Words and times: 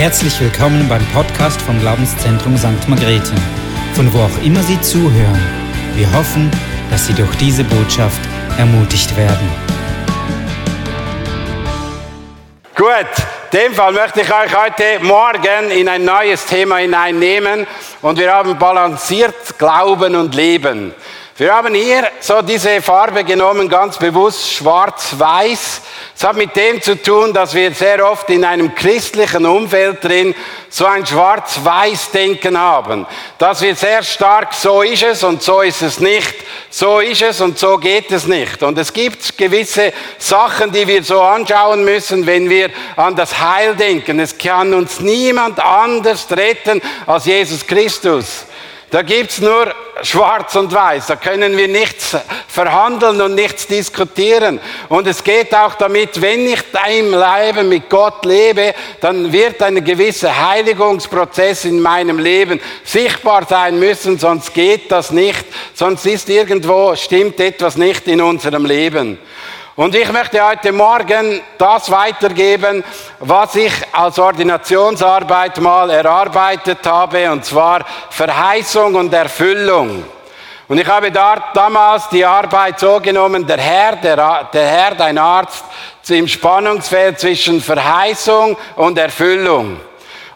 Herzlich 0.00 0.40
willkommen 0.40 0.88
beim 0.88 1.04
Podcast 1.08 1.60
vom 1.60 1.78
Glaubenszentrum 1.78 2.56
St. 2.56 2.88
Margrethe, 2.88 3.34
von 3.92 4.10
wo 4.14 4.20
auch 4.20 4.42
immer 4.42 4.62
Sie 4.62 4.80
zuhören. 4.80 5.42
Wir 5.94 6.10
hoffen, 6.14 6.50
dass 6.90 7.06
Sie 7.06 7.12
durch 7.12 7.36
diese 7.36 7.64
Botschaft 7.64 8.18
ermutigt 8.56 9.14
werden. 9.14 9.46
Gut, 12.74 12.88
in 13.52 13.58
dem 13.58 13.74
Fall 13.74 13.92
möchte 13.92 14.22
ich 14.22 14.32
euch 14.32 14.56
heute 14.56 15.04
Morgen 15.04 15.70
in 15.70 15.86
ein 15.86 16.06
neues 16.06 16.46
Thema 16.46 16.76
hineinnehmen 16.76 17.66
und 18.00 18.18
wir 18.18 18.32
haben 18.32 18.58
balanciert 18.58 19.58
Glauben 19.58 20.14
und 20.14 20.34
Leben. 20.34 20.94
Wir 21.40 21.54
haben 21.54 21.74
hier 21.74 22.06
so 22.20 22.42
diese 22.42 22.82
Farbe 22.82 23.24
genommen, 23.24 23.66
ganz 23.66 23.96
bewusst 23.96 24.52
schwarz-weiß. 24.52 25.80
Es 26.14 26.22
hat 26.22 26.36
mit 26.36 26.54
dem 26.54 26.82
zu 26.82 27.00
tun, 27.00 27.32
dass 27.32 27.54
wir 27.54 27.72
sehr 27.72 28.06
oft 28.06 28.28
in 28.28 28.44
einem 28.44 28.74
christlichen 28.74 29.46
Umfeld 29.46 30.04
drin 30.04 30.34
so 30.68 30.84
ein 30.84 31.06
Schwarz-Weiß-Denken 31.06 32.58
haben. 32.58 33.06
Dass 33.38 33.62
wir 33.62 33.74
sehr 33.74 34.02
stark, 34.02 34.52
so 34.52 34.82
ist 34.82 35.02
es 35.02 35.24
und 35.24 35.42
so 35.42 35.62
ist 35.62 35.80
es 35.80 35.98
nicht, 35.98 36.34
so 36.68 37.00
ist 37.00 37.22
es 37.22 37.40
und 37.40 37.58
so 37.58 37.78
geht 37.78 38.12
es 38.12 38.26
nicht. 38.26 38.62
Und 38.62 38.76
es 38.76 38.92
gibt 38.92 39.38
gewisse 39.38 39.94
Sachen, 40.18 40.70
die 40.72 40.86
wir 40.86 41.02
so 41.02 41.22
anschauen 41.22 41.86
müssen, 41.86 42.26
wenn 42.26 42.50
wir 42.50 42.68
an 42.96 43.16
das 43.16 43.40
Heil 43.40 43.74
denken. 43.76 44.20
Es 44.20 44.36
kann 44.36 44.74
uns 44.74 45.00
niemand 45.00 45.58
anders 45.58 46.26
retten 46.32 46.82
als 47.06 47.24
Jesus 47.24 47.66
Christus. 47.66 48.44
Da 48.90 49.02
gibt's 49.02 49.40
nur 49.40 49.72
schwarz 50.02 50.56
und 50.56 50.72
weiß. 50.72 51.06
Da 51.06 51.16
können 51.16 51.56
wir 51.56 51.68
nichts 51.68 52.16
verhandeln 52.48 53.20
und 53.20 53.36
nichts 53.36 53.68
diskutieren. 53.68 54.58
Und 54.88 55.06
es 55.06 55.22
geht 55.22 55.54
auch 55.54 55.74
damit, 55.74 56.20
wenn 56.20 56.46
ich 56.46 56.60
im 56.98 57.12
Leben 57.12 57.68
mit 57.68 57.88
Gott 57.88 58.24
lebe, 58.24 58.74
dann 59.00 59.32
wird 59.32 59.62
ein 59.62 59.84
gewisser 59.84 60.50
Heiligungsprozess 60.50 61.66
in 61.66 61.80
meinem 61.80 62.18
Leben 62.18 62.60
sichtbar 62.82 63.46
sein 63.48 63.78
müssen, 63.78 64.18
sonst 64.18 64.52
geht 64.54 64.90
das 64.90 65.12
nicht. 65.12 65.44
Sonst 65.72 66.04
ist 66.06 66.28
irgendwo, 66.28 66.96
stimmt 66.96 67.38
etwas 67.38 67.76
nicht 67.76 68.08
in 68.08 68.20
unserem 68.20 68.66
Leben. 68.66 69.18
Und 69.80 69.94
ich 69.94 70.12
möchte 70.12 70.46
heute 70.46 70.72
Morgen 70.72 71.40
das 71.56 71.90
weitergeben, 71.90 72.84
was 73.18 73.54
ich 73.54 73.72
als 73.92 74.18
Ordinationsarbeit 74.18 75.58
mal 75.58 75.88
erarbeitet 75.88 76.86
habe, 76.86 77.32
und 77.32 77.46
zwar 77.46 77.86
Verheißung 78.10 78.94
und 78.94 79.10
Erfüllung. 79.14 80.04
Und 80.68 80.78
ich 80.78 80.86
habe 80.86 81.10
da, 81.10 81.50
damals 81.54 82.10
die 82.10 82.22
Arbeit 82.22 82.78
so 82.78 83.00
genommen, 83.00 83.46
der 83.46 83.56
Herr, 83.56 83.96
der, 83.96 84.50
der 84.52 84.68
Herr, 84.68 84.94
dein 84.96 85.16
Arzt, 85.16 85.64
im 86.10 86.28
Spannungsfeld 86.28 87.18
zwischen 87.18 87.62
Verheißung 87.62 88.58
und 88.76 88.98
Erfüllung. 88.98 89.80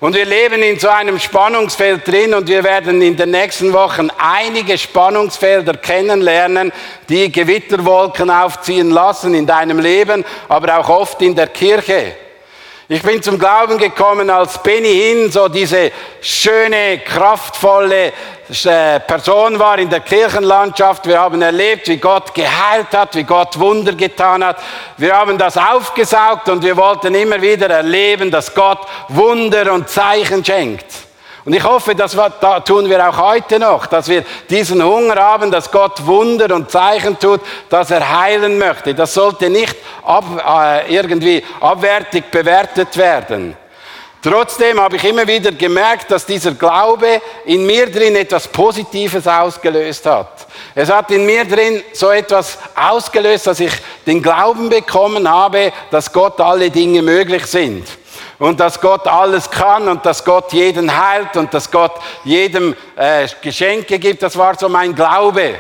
Und 0.04 0.14
wir 0.14 0.26
leben 0.26 0.62
in 0.62 0.78
so 0.78 0.88
einem 0.90 1.18
Spannungsfeld 1.18 2.06
drin 2.06 2.34
und 2.34 2.46
wir 2.46 2.62
werden 2.62 3.00
in 3.00 3.16
den 3.16 3.30
nächsten 3.30 3.72
Wochen 3.72 4.10
einige 4.18 4.76
Spannungsfelder 4.76 5.78
kennenlernen, 5.78 6.72
die 7.08 7.32
Gewitterwolken 7.32 8.28
aufziehen 8.28 8.90
lassen 8.90 9.32
in 9.32 9.46
deinem 9.46 9.78
Leben, 9.78 10.22
aber 10.46 10.78
auch 10.78 10.90
oft 10.90 11.22
in 11.22 11.34
der 11.34 11.46
Kirche. 11.46 12.16
Ich 12.86 13.00
bin 13.00 13.22
zum 13.22 13.38
Glauben 13.38 13.78
gekommen, 13.78 14.28
als 14.28 14.62
Benny 14.62 14.92
Hinn 14.92 15.32
so 15.32 15.48
diese 15.48 15.90
schöne, 16.20 16.98
kraftvolle 16.98 18.08
äh, 18.08 19.00
Person 19.00 19.58
war 19.58 19.78
in 19.78 19.88
der 19.88 20.00
Kirchenlandschaft. 20.00 21.06
Wir 21.06 21.18
haben 21.18 21.40
erlebt, 21.40 21.88
wie 21.88 21.96
Gott 21.96 22.34
geheilt 22.34 22.92
hat, 22.92 23.14
wie 23.14 23.22
Gott 23.24 23.58
Wunder 23.58 23.94
getan 23.94 24.44
hat. 24.44 24.58
Wir 24.98 25.16
haben 25.16 25.38
das 25.38 25.56
aufgesaugt 25.56 26.50
und 26.50 26.62
wir 26.62 26.76
wollten 26.76 27.14
immer 27.14 27.40
wieder 27.40 27.70
erleben, 27.70 28.30
dass 28.30 28.54
Gott 28.54 28.80
Wunder 29.08 29.72
und 29.72 29.88
Zeichen 29.88 30.44
schenkt. 30.44 30.84
Und 31.44 31.52
ich 31.52 31.62
hoffe, 31.62 31.94
das 31.94 32.16
tun 32.64 32.88
wir 32.88 33.06
auch 33.06 33.18
heute 33.18 33.58
noch, 33.58 33.84
dass 33.86 34.08
wir 34.08 34.24
diesen 34.48 34.82
Hunger 34.82 35.16
haben, 35.16 35.50
dass 35.50 35.70
Gott 35.70 36.06
Wunder 36.06 36.54
und 36.54 36.70
Zeichen 36.70 37.18
tut, 37.18 37.40
dass 37.68 37.90
er 37.90 38.18
heilen 38.22 38.58
möchte. 38.58 38.94
Das 38.94 39.12
sollte 39.12 39.50
nicht 39.50 39.76
ab, 40.04 40.24
äh, 40.46 40.94
irgendwie 40.94 41.44
abwertig 41.60 42.30
bewertet 42.30 42.96
werden. 42.96 43.56
Trotzdem 44.22 44.80
habe 44.80 44.96
ich 44.96 45.04
immer 45.04 45.26
wieder 45.26 45.52
gemerkt, 45.52 46.10
dass 46.10 46.24
dieser 46.24 46.52
Glaube 46.52 47.20
in 47.44 47.66
mir 47.66 47.92
drin 47.92 48.16
etwas 48.16 48.48
Positives 48.48 49.28
ausgelöst 49.28 50.06
hat. 50.06 50.46
Es 50.74 50.90
hat 50.90 51.10
in 51.10 51.26
mir 51.26 51.44
drin 51.44 51.82
so 51.92 52.08
etwas 52.08 52.56
ausgelöst, 52.74 53.46
dass 53.48 53.60
ich 53.60 53.72
den 54.06 54.22
Glauben 54.22 54.70
bekommen 54.70 55.28
habe, 55.28 55.74
dass 55.90 56.10
Gott 56.10 56.40
alle 56.40 56.70
Dinge 56.70 57.02
möglich 57.02 57.44
sind 57.44 57.86
und 58.38 58.60
dass 58.60 58.80
Gott 58.80 59.06
alles 59.06 59.50
kann 59.50 59.88
und 59.88 60.04
dass 60.04 60.24
Gott 60.24 60.52
jeden 60.52 60.90
heilt 60.96 61.36
und 61.36 61.52
dass 61.54 61.70
Gott 61.70 61.92
jedem 62.24 62.74
äh, 62.96 63.26
Geschenke 63.42 63.98
gibt. 63.98 64.22
Das 64.22 64.36
war 64.36 64.58
so 64.58 64.68
mein 64.68 64.94
Glaube. 64.94 65.54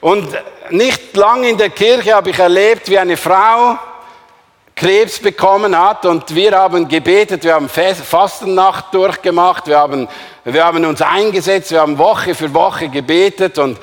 Und 0.00 0.28
nicht 0.70 1.16
lang 1.16 1.44
in 1.44 1.56
der 1.56 1.70
Kirche 1.70 2.14
habe 2.14 2.30
ich 2.30 2.38
erlebt, 2.38 2.88
wie 2.88 2.98
eine 2.98 3.16
Frau 3.16 3.78
Krebs 4.74 5.20
bekommen 5.20 5.78
hat 5.78 6.06
und 6.06 6.34
wir 6.34 6.52
haben 6.52 6.88
gebetet, 6.88 7.44
wir 7.44 7.54
haben 7.54 7.68
Fastennacht 7.68 8.92
durchgemacht, 8.92 9.66
wir 9.66 9.78
haben, 9.78 10.08
wir 10.44 10.64
haben 10.64 10.84
uns 10.84 11.02
eingesetzt, 11.02 11.70
wir 11.70 11.82
haben 11.82 11.98
Woche 11.98 12.34
für 12.34 12.52
Woche 12.52 12.88
gebetet 12.88 13.58
und 13.58 13.78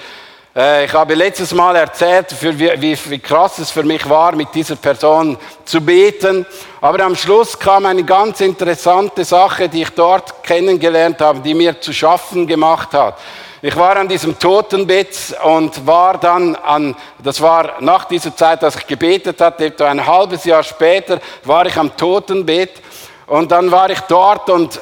ich 0.59 0.93
habe 0.93 1.13
letztes 1.13 1.53
Mal 1.53 1.77
erzählt, 1.77 2.35
wie, 2.41 2.97
wie 3.05 3.19
krass 3.19 3.59
es 3.59 3.71
für 3.71 3.83
mich 3.83 4.09
war, 4.09 4.35
mit 4.35 4.53
dieser 4.53 4.75
Person 4.75 5.37
zu 5.63 5.79
beten. 5.79 6.45
Aber 6.81 6.99
am 7.05 7.15
Schluss 7.15 7.57
kam 7.57 7.85
eine 7.85 8.03
ganz 8.03 8.41
interessante 8.41 9.23
Sache, 9.23 9.69
die 9.69 9.83
ich 9.83 9.91
dort 9.91 10.43
kennengelernt 10.43 11.21
habe, 11.21 11.39
die 11.39 11.53
mir 11.53 11.79
zu 11.79 11.93
schaffen 11.93 12.45
gemacht 12.45 12.91
hat. 12.91 13.17
Ich 13.61 13.73
war 13.77 13.95
an 13.95 14.09
diesem 14.09 14.37
Totenbett 14.37 15.33
und 15.45 15.87
war 15.87 16.17
dann 16.17 16.57
an, 16.57 16.93
das 17.23 17.39
war 17.39 17.75
nach 17.79 18.03
dieser 18.03 18.35
Zeit, 18.35 18.61
dass 18.61 18.75
ich 18.75 18.85
gebetet 18.85 19.39
hatte, 19.39 19.67
etwa 19.67 19.87
ein 19.87 20.05
halbes 20.05 20.43
Jahr 20.43 20.63
später 20.63 21.21
war 21.45 21.65
ich 21.67 21.77
am 21.77 21.95
Totenbett 21.95 22.81
und 23.27 23.49
dann 23.49 23.71
war 23.71 23.89
ich 23.89 24.01
dort 24.01 24.49
und 24.49 24.81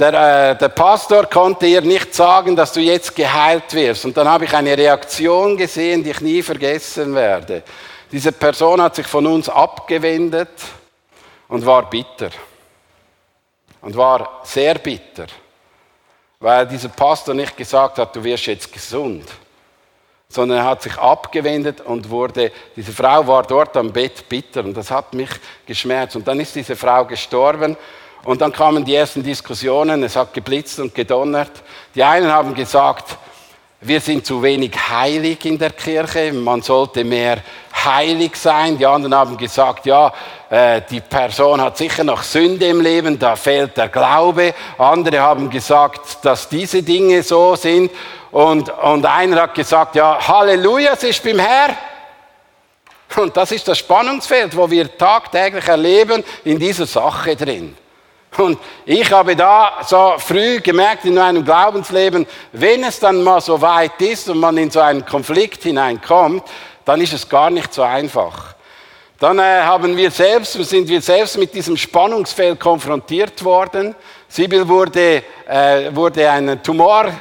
der, 0.00 0.50
äh, 0.52 0.56
der 0.56 0.70
Pastor 0.70 1.26
konnte 1.26 1.66
ihr 1.66 1.82
nicht 1.82 2.14
sagen, 2.14 2.56
dass 2.56 2.72
du 2.72 2.80
jetzt 2.80 3.14
geheilt 3.14 3.72
wirst. 3.74 4.06
Und 4.06 4.16
dann 4.16 4.26
habe 4.26 4.46
ich 4.46 4.54
eine 4.54 4.76
Reaktion 4.76 5.56
gesehen, 5.56 6.02
die 6.02 6.10
ich 6.10 6.20
nie 6.22 6.42
vergessen 6.42 7.14
werde. 7.14 7.62
Diese 8.10 8.32
Person 8.32 8.80
hat 8.80 8.96
sich 8.96 9.06
von 9.06 9.26
uns 9.26 9.48
abgewendet 9.48 10.48
und 11.48 11.64
war 11.66 11.88
bitter. 11.88 12.30
Und 13.82 13.96
war 13.96 14.40
sehr 14.44 14.74
bitter, 14.74 15.26
weil 16.38 16.66
dieser 16.66 16.90
Pastor 16.90 17.34
nicht 17.34 17.56
gesagt 17.56 17.98
hat, 17.98 18.14
du 18.14 18.22
wirst 18.22 18.44
jetzt 18.46 18.70
gesund, 18.70 19.24
sondern 20.28 20.58
er 20.58 20.64
hat 20.64 20.82
sich 20.82 20.98
abgewendet 20.98 21.80
und 21.80 22.10
wurde, 22.10 22.52
diese 22.76 22.92
Frau 22.92 23.26
war 23.26 23.42
dort 23.42 23.74
am 23.78 23.90
Bett 23.90 24.28
bitter 24.28 24.64
und 24.64 24.76
das 24.76 24.90
hat 24.90 25.14
mich 25.14 25.30
geschmerzt. 25.64 26.14
Und 26.14 26.28
dann 26.28 26.40
ist 26.40 26.54
diese 26.54 26.76
Frau 26.76 27.06
gestorben 27.06 27.74
und 28.24 28.40
dann 28.40 28.52
kamen 28.52 28.84
die 28.84 28.94
ersten 28.94 29.22
Diskussionen, 29.22 30.02
es 30.02 30.16
hat 30.16 30.34
geblitzt 30.34 30.78
und 30.78 30.94
gedonnert. 30.94 31.50
Die 31.94 32.02
einen 32.02 32.30
haben 32.30 32.54
gesagt, 32.54 33.16
wir 33.82 34.00
sind 34.00 34.26
zu 34.26 34.42
wenig 34.42 34.72
heilig 34.90 35.42
in 35.46 35.58
der 35.58 35.70
Kirche, 35.70 36.34
man 36.34 36.60
sollte 36.60 37.02
mehr 37.02 37.38
heilig 37.82 38.36
sein. 38.36 38.76
Die 38.76 38.84
anderen 38.84 39.14
haben 39.14 39.36
gesagt, 39.38 39.86
ja, 39.86 40.12
äh, 40.50 40.82
die 40.90 41.00
Person 41.00 41.62
hat 41.62 41.78
sicher 41.78 42.04
noch 42.04 42.22
Sünde 42.22 42.66
im 42.66 42.82
Leben, 42.82 43.18
da 43.18 43.36
fehlt 43.36 43.78
der 43.78 43.88
Glaube. 43.88 44.52
Andere 44.76 45.20
haben 45.20 45.48
gesagt, 45.48 46.18
dass 46.22 46.46
diese 46.46 46.82
Dinge 46.82 47.22
so 47.22 47.56
sind. 47.56 47.90
Und, 48.30 48.68
und 48.68 49.06
einer 49.06 49.42
hat 49.42 49.54
gesagt, 49.54 49.96
ja, 49.96 50.18
Halleluja, 50.28 50.92
es 50.92 51.04
ist 51.04 51.24
beim 51.24 51.38
Herr. 51.38 51.74
Und 53.16 53.34
das 53.34 53.50
ist 53.50 53.66
das 53.66 53.78
Spannungsfeld, 53.78 54.54
wo 54.54 54.70
wir 54.70 54.96
tagtäglich 54.96 55.66
erleben, 55.66 56.22
in 56.44 56.58
dieser 56.58 56.86
Sache 56.86 57.34
drin. 57.34 57.74
Und 58.38 58.58
ich 58.86 59.10
habe 59.10 59.34
da 59.34 59.78
so 59.84 60.14
früh 60.18 60.60
gemerkt 60.60 61.04
in 61.04 61.14
meinem 61.14 61.44
Glaubensleben, 61.44 62.26
wenn 62.52 62.84
es 62.84 63.00
dann 63.00 63.22
mal 63.22 63.40
so 63.40 63.60
weit 63.60 64.00
ist 64.00 64.28
und 64.28 64.38
man 64.38 64.56
in 64.56 64.70
so 64.70 64.80
einen 64.80 65.04
Konflikt 65.04 65.62
hineinkommt, 65.64 66.44
dann 66.84 67.00
ist 67.00 67.12
es 67.12 67.28
gar 67.28 67.50
nicht 67.50 67.74
so 67.74 67.82
einfach. 67.82 68.54
Dann 69.18 69.38
äh, 69.38 69.60
haben 69.62 69.96
wir 69.96 70.10
selbst, 70.10 70.52
sind 70.52 70.88
wir 70.88 71.02
selbst 71.02 71.36
mit 71.36 71.52
diesem 71.52 71.76
Spannungsfeld 71.76 72.58
konfrontiert 72.58 73.44
worden. 73.44 73.94
Sibyl 74.28 74.66
wurde, 74.66 75.22
äh, 75.46 75.94
wurde 75.94 76.30
ein 76.30 76.62
Tumor 76.62 77.12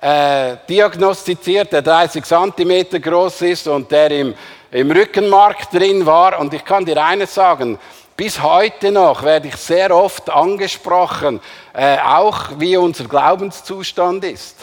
äh, 0.00 0.56
diagnostiziert, 0.68 1.72
der 1.72 1.82
30 1.82 2.22
Zentimeter 2.24 3.00
groß 3.00 3.42
ist 3.42 3.66
und 3.66 3.90
der 3.90 4.10
im, 4.10 4.34
im 4.70 4.90
Rückenmark 4.90 5.70
drin 5.70 6.04
war. 6.04 6.38
Und 6.38 6.52
ich 6.52 6.64
kann 6.64 6.84
dir 6.84 7.02
eines 7.02 7.34
sagen, 7.34 7.78
bis 8.18 8.42
heute 8.42 8.90
noch 8.90 9.22
werde 9.22 9.46
ich 9.46 9.54
sehr 9.54 9.94
oft 9.94 10.28
angesprochen, 10.28 11.40
äh, 11.72 11.98
auch 11.98 12.50
wie 12.58 12.76
unser 12.76 13.04
Glaubenszustand 13.04 14.24
ist. 14.24 14.56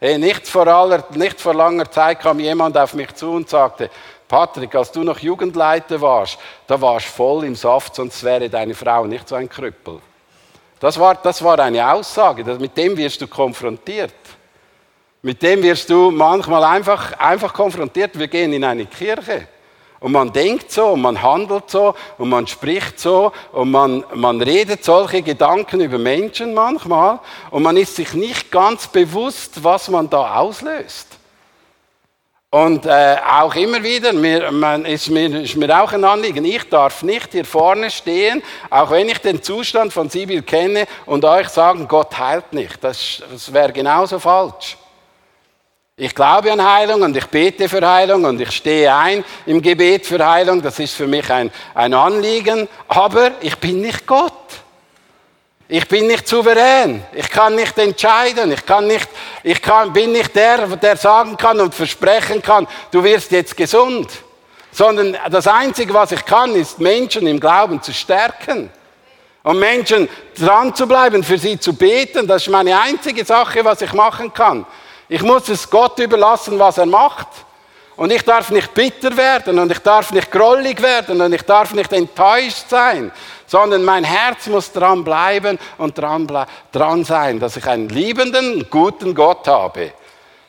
Hey, 0.00 0.18
nicht, 0.18 0.48
vor 0.48 0.66
aller, 0.66 1.04
nicht 1.14 1.40
vor 1.40 1.54
langer 1.54 1.88
Zeit 1.88 2.18
kam 2.18 2.40
jemand 2.40 2.76
auf 2.76 2.94
mich 2.94 3.14
zu 3.14 3.30
und 3.30 3.48
sagte, 3.48 3.88
Patrick, 4.26 4.74
als 4.74 4.90
du 4.90 5.04
noch 5.04 5.20
Jugendleiter 5.20 6.00
warst, 6.00 6.38
da 6.66 6.80
warst 6.80 7.06
du 7.06 7.10
voll 7.12 7.44
im 7.44 7.54
Saft, 7.54 7.94
sonst 7.94 8.24
wäre 8.24 8.50
deine 8.50 8.74
Frau 8.74 9.04
nicht 9.04 9.28
so 9.28 9.36
ein 9.36 9.48
Krüppel. 9.48 10.00
Das 10.80 10.98
war, 10.98 11.14
das 11.14 11.40
war 11.44 11.60
eine 11.60 11.88
Aussage, 11.88 12.42
mit 12.42 12.76
dem 12.76 12.96
wirst 12.96 13.20
du 13.20 13.28
konfrontiert. 13.28 14.12
Mit 15.22 15.40
dem 15.40 15.62
wirst 15.62 15.88
du 15.88 16.10
manchmal 16.10 16.64
einfach, 16.64 17.16
einfach 17.16 17.54
konfrontiert. 17.54 18.18
Wir 18.18 18.26
gehen 18.26 18.52
in 18.52 18.64
eine 18.64 18.86
Kirche. 18.86 19.46
Und 20.02 20.10
man 20.10 20.32
denkt 20.32 20.72
so, 20.72 20.88
und 20.88 21.00
man 21.00 21.22
handelt 21.22 21.70
so, 21.70 21.94
und 22.18 22.28
man 22.28 22.44
spricht 22.48 22.98
so, 22.98 23.30
und 23.52 23.70
man, 23.70 24.04
man 24.12 24.42
redet 24.42 24.84
solche 24.84 25.22
Gedanken 25.22 25.80
über 25.80 25.96
Menschen 25.96 26.54
manchmal, 26.54 27.20
und 27.52 27.62
man 27.62 27.76
ist 27.76 27.94
sich 27.94 28.12
nicht 28.12 28.50
ganz 28.50 28.88
bewusst, 28.88 29.62
was 29.62 29.88
man 29.88 30.10
da 30.10 30.38
auslöst. 30.38 31.06
Und 32.50 32.84
äh, 32.84 33.16
auch 33.26 33.54
immer 33.54 33.80
wieder, 33.80 34.12
mir, 34.12 34.50
man, 34.50 34.84
ist, 34.84 35.08
mir, 35.08 35.40
ist 35.40 35.54
mir 35.54 35.80
auch 35.80 35.92
ein 35.92 36.04
Anliegen, 36.04 36.44
ich 36.44 36.68
darf 36.68 37.04
nicht 37.04 37.30
hier 37.30 37.44
vorne 37.44 37.88
stehen, 37.88 38.42
auch 38.70 38.90
wenn 38.90 39.08
ich 39.08 39.18
den 39.18 39.40
Zustand 39.40 39.92
von 39.92 40.10
Sibyl 40.10 40.42
kenne, 40.42 40.86
und 41.06 41.24
euch 41.24 41.48
sagen, 41.48 41.86
Gott 41.86 42.18
heilt 42.18 42.52
nicht. 42.52 42.82
Das, 42.82 43.22
das 43.30 43.52
wäre 43.52 43.72
genauso 43.72 44.18
falsch. 44.18 44.76
Ich 46.04 46.16
glaube 46.16 46.50
an 46.50 46.60
Heilung 46.60 47.02
und 47.02 47.16
ich 47.16 47.26
bete 47.26 47.68
für 47.68 47.88
Heilung 47.88 48.24
und 48.24 48.40
ich 48.40 48.50
stehe 48.50 48.92
ein 48.92 49.24
im 49.46 49.62
Gebet 49.62 50.04
für 50.04 50.18
Heilung. 50.18 50.60
Das 50.60 50.80
ist 50.80 50.94
für 50.94 51.06
mich 51.06 51.30
ein, 51.30 51.52
ein 51.76 51.94
Anliegen. 51.94 52.66
Aber 52.88 53.30
ich 53.40 53.56
bin 53.58 53.80
nicht 53.80 54.04
Gott. 54.04 54.32
Ich 55.68 55.86
bin 55.86 56.08
nicht 56.08 56.26
souverän. 56.26 57.04
Ich 57.12 57.30
kann 57.30 57.54
nicht 57.54 57.78
entscheiden. 57.78 58.50
Ich, 58.50 58.66
kann 58.66 58.88
nicht, 58.88 59.08
ich 59.44 59.62
kann, 59.62 59.92
bin 59.92 60.10
nicht 60.10 60.34
der, 60.34 60.66
der 60.76 60.96
sagen 60.96 61.36
kann 61.36 61.60
und 61.60 61.72
versprechen 61.72 62.42
kann, 62.42 62.66
du 62.90 63.04
wirst 63.04 63.30
jetzt 63.30 63.56
gesund. 63.56 64.10
Sondern 64.72 65.16
das 65.30 65.46
Einzige, 65.46 65.94
was 65.94 66.10
ich 66.10 66.24
kann, 66.24 66.56
ist 66.56 66.80
Menschen 66.80 67.28
im 67.28 67.38
Glauben 67.38 67.80
zu 67.80 67.92
stärken. 67.94 68.70
Und 69.44 69.60
Menschen 69.60 70.08
dran 70.36 70.74
zu 70.74 70.88
bleiben, 70.88 71.22
für 71.22 71.38
sie 71.38 71.60
zu 71.60 71.74
beten. 71.74 72.26
Das 72.26 72.42
ist 72.42 72.48
meine 72.48 72.76
einzige 72.76 73.24
Sache, 73.24 73.64
was 73.64 73.82
ich 73.82 73.92
machen 73.92 74.34
kann. 74.34 74.66
Ich 75.08 75.22
muss 75.22 75.48
es 75.48 75.68
Gott 75.68 75.98
überlassen, 75.98 76.58
was 76.58 76.78
er 76.78 76.86
macht. 76.86 77.28
Und 77.96 78.10
ich 78.10 78.22
darf 78.22 78.50
nicht 78.50 78.72
bitter 78.72 79.16
werden 79.16 79.58
und 79.58 79.70
ich 79.70 79.78
darf 79.78 80.12
nicht 80.12 80.30
grollig 80.30 80.80
werden 80.80 81.20
und 81.20 81.32
ich 81.32 81.42
darf 81.42 81.74
nicht 81.74 81.92
enttäuscht 81.92 82.64
sein, 82.68 83.12
sondern 83.46 83.84
mein 83.84 84.02
Herz 84.02 84.46
muss 84.46 84.72
dran 84.72 85.04
bleiben 85.04 85.58
und 85.76 85.98
dran, 85.98 86.26
dran 86.72 87.04
sein, 87.04 87.38
dass 87.38 87.56
ich 87.58 87.66
einen 87.66 87.90
liebenden, 87.90 88.66
guten 88.70 89.14
Gott 89.14 89.46
habe. 89.46 89.92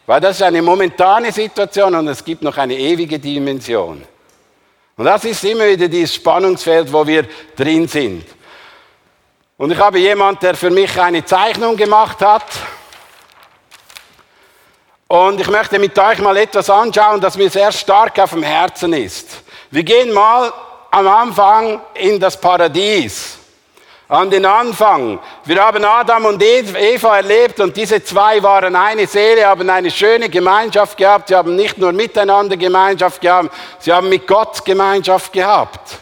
Weil 0.06 0.22
das 0.22 0.38
ist 0.38 0.44
eine 0.44 0.62
momentane 0.62 1.32
Situation 1.32 1.96
und 1.96 2.08
es 2.08 2.24
gibt 2.24 2.44
noch 2.44 2.58
eine 2.58 2.76
ewige 2.76 3.20
Dimension. 3.20 4.04
Und 4.96 5.06
das 5.06 5.26
ist 5.26 5.44
immer 5.44 5.68
wieder 5.68 5.88
dieses 5.88 6.16
Spannungsfeld, 6.16 6.92
wo 6.92 7.06
wir 7.06 7.26
drin 7.56 7.88
sind. 7.88 8.26
Und 9.58 9.72
ich 9.72 9.78
habe 9.78 10.00
jemand, 10.00 10.44
der 10.44 10.56
für 10.56 10.70
mich 10.70 11.00
eine 11.00 11.24
Zeichnung 11.26 11.76
gemacht 11.76 12.22
hat. 12.22 12.46
Und 15.14 15.40
ich 15.40 15.48
möchte 15.48 15.78
mit 15.78 16.00
euch 16.00 16.18
mal 16.18 16.36
etwas 16.38 16.72
anschauen, 16.72 17.22
das 17.22 17.38
mir 17.38 17.48
sehr 17.48 17.72
stark 17.72 18.18
auf 18.18 18.32
dem 18.32 18.42
Herzen 18.42 18.94
ist. 18.94 19.44
Wir 19.70 19.84
gehen 19.84 20.12
mal 20.12 20.52
am 20.90 21.08
Anfang 21.08 21.82
in 21.94 22.20
das 22.20 22.36
Paradies. 22.36 23.38
An 24.08 24.32
den 24.32 24.44
Anfang. 24.44 25.20
Wir 25.46 25.64
haben 25.64 25.86
Adam 25.86 26.26
und 26.26 26.42
Eva 26.42 27.18
erlebt 27.18 27.60
und 27.60 27.78
diese 27.78 28.04
zwei 28.04 28.42
waren 28.42 28.76
eine 28.76 29.06
Seele, 29.06 29.46
haben 29.46 29.70
eine 29.70 29.92
schöne 29.92 30.30
Gemeinschaft 30.30 30.98
gehabt. 30.98 31.28
Sie 31.28 31.36
haben 31.36 31.56
nicht 31.56 31.78
nur 31.78 31.92
miteinander 31.92 32.58
Gemeinschaft 32.58 33.22
gehabt, 33.22 33.54
sie 33.78 33.94
haben 33.94 34.10
mit 34.10 34.26
Gott 34.26 34.66
Gemeinschaft 34.66 35.32
gehabt. 35.32 36.00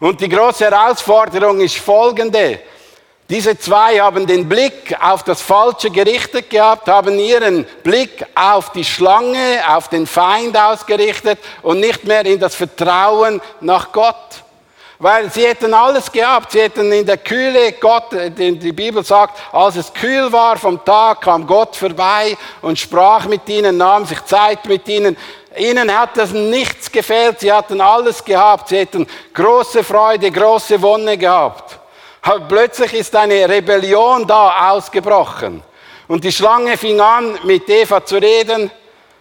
Und 0.00 0.20
die 0.20 0.28
große 0.28 0.66
Herausforderung 0.66 1.60
ist 1.60 1.78
folgende. 1.78 2.60
Diese 3.30 3.58
zwei 3.58 4.00
haben 4.00 4.26
den 4.26 4.48
Blick 4.48 4.96
auf 5.02 5.22
das 5.22 5.42
Falsche 5.42 5.90
gerichtet 5.90 6.48
gehabt, 6.48 6.88
haben 6.88 7.18
ihren 7.18 7.64
Blick 7.82 8.24
auf 8.34 8.72
die 8.72 8.84
Schlange, 8.84 9.62
auf 9.68 9.88
den 9.88 10.06
Feind 10.06 10.56
ausgerichtet 10.56 11.38
und 11.60 11.78
nicht 11.78 12.04
mehr 12.04 12.24
in 12.24 12.40
das 12.40 12.54
Vertrauen 12.54 13.42
nach 13.60 13.92
Gott. 13.92 14.16
Weil 14.98 15.30
sie 15.30 15.46
hätten 15.46 15.74
alles 15.74 16.10
gehabt, 16.10 16.52
sie 16.52 16.62
hätten 16.62 16.90
in 16.90 17.04
der 17.04 17.18
Kühle, 17.18 17.72
Gott, 17.72 18.06
die 18.12 18.72
Bibel 18.72 19.04
sagt, 19.04 19.38
als 19.52 19.76
es 19.76 19.92
kühl 19.92 20.32
war 20.32 20.56
vom 20.56 20.82
Tag, 20.82 21.20
kam 21.20 21.46
Gott 21.46 21.76
vorbei 21.76 22.34
und 22.62 22.78
sprach 22.78 23.26
mit 23.26 23.46
ihnen, 23.48 23.76
nahm 23.76 24.06
sich 24.06 24.24
Zeit 24.24 24.64
mit 24.64 24.88
ihnen. 24.88 25.18
Ihnen 25.56 25.96
hat 25.96 26.16
das 26.16 26.32
nichts 26.32 26.90
gefehlt, 26.90 27.40
sie 27.40 27.52
hatten 27.52 27.80
alles 27.82 28.24
gehabt, 28.24 28.70
sie 28.70 28.78
hätten 28.78 29.06
große 29.34 29.84
Freude, 29.84 30.30
große 30.30 30.80
Wonne 30.80 31.18
gehabt. 31.18 31.77
Plötzlich 32.48 32.92
ist 32.92 33.16
eine 33.16 33.48
Rebellion 33.48 34.26
da 34.26 34.70
ausgebrochen. 34.70 35.62
Und 36.08 36.24
die 36.24 36.32
Schlange 36.32 36.76
fing 36.76 37.00
an, 37.00 37.38
mit 37.44 37.68
Eva 37.68 38.04
zu 38.04 38.16
reden. 38.16 38.70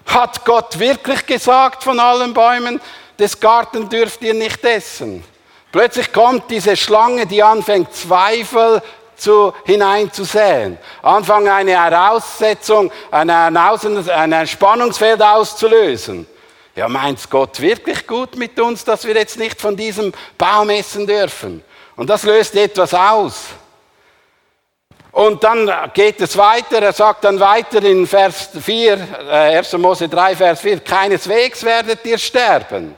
Hat 0.06 0.44
Gott 0.44 0.77
wirklich 0.77 1.25
gesagt 1.25 1.83
von 1.83 2.00
allen 2.00 2.33
Bäumen, 2.33 2.81
des 3.18 3.39
Garten 3.39 3.88
dürft 3.88 4.21
ihr 4.21 4.33
nicht 4.33 4.63
essen? 4.63 5.24
Plötzlich 5.71 6.12
kommt 6.12 6.50
diese 6.50 6.75
Schlange, 6.75 7.25
die 7.25 7.42
anfängt 7.42 7.94
Zweifel 7.94 8.81
zu, 9.15 9.53
hineinzusäen. 9.65 10.77
Anfangen 11.01 11.50
eine 11.50 11.71
Heraussetzung, 11.71 12.92
ein 13.12 14.48
Spannungsfeld 14.48 15.21
auszulösen. 15.21 16.27
Ja, 16.75 16.88
meint 16.88 17.30
Gott 17.30 17.60
wirklich 17.60 18.06
gut 18.06 18.36
mit 18.36 18.60
uns, 18.60 18.83
dass 18.83 19.06
wir 19.06 19.15
jetzt 19.15 19.39
nicht 19.39 19.60
von 19.60 19.75
diesem 19.75 20.13
Baum 20.38 20.69
essen 20.69 21.07
dürfen? 21.07 21.63
Und 21.97 22.09
das 22.09 22.23
löst 22.23 22.55
etwas 22.55 22.94
aus. 22.94 23.47
Und 25.11 25.44
dann 25.44 25.69
geht 25.95 26.21
es 26.21 26.38
weiter, 26.38 26.79
er 26.79 26.94
sagt 26.94 27.23
dann 27.23 27.39
weiter 27.39 27.83
in 27.83 28.05
Vers 28.05 28.49
4, 28.61 29.29
1. 29.31 29.73
Äh, 29.73 29.77
Mose 29.79 30.07
3, 30.07 30.35
Vers 30.35 30.61
4, 30.61 30.79
keineswegs 30.81 31.63
werdet 31.63 32.05
ihr 32.05 32.19
sterben. 32.19 32.94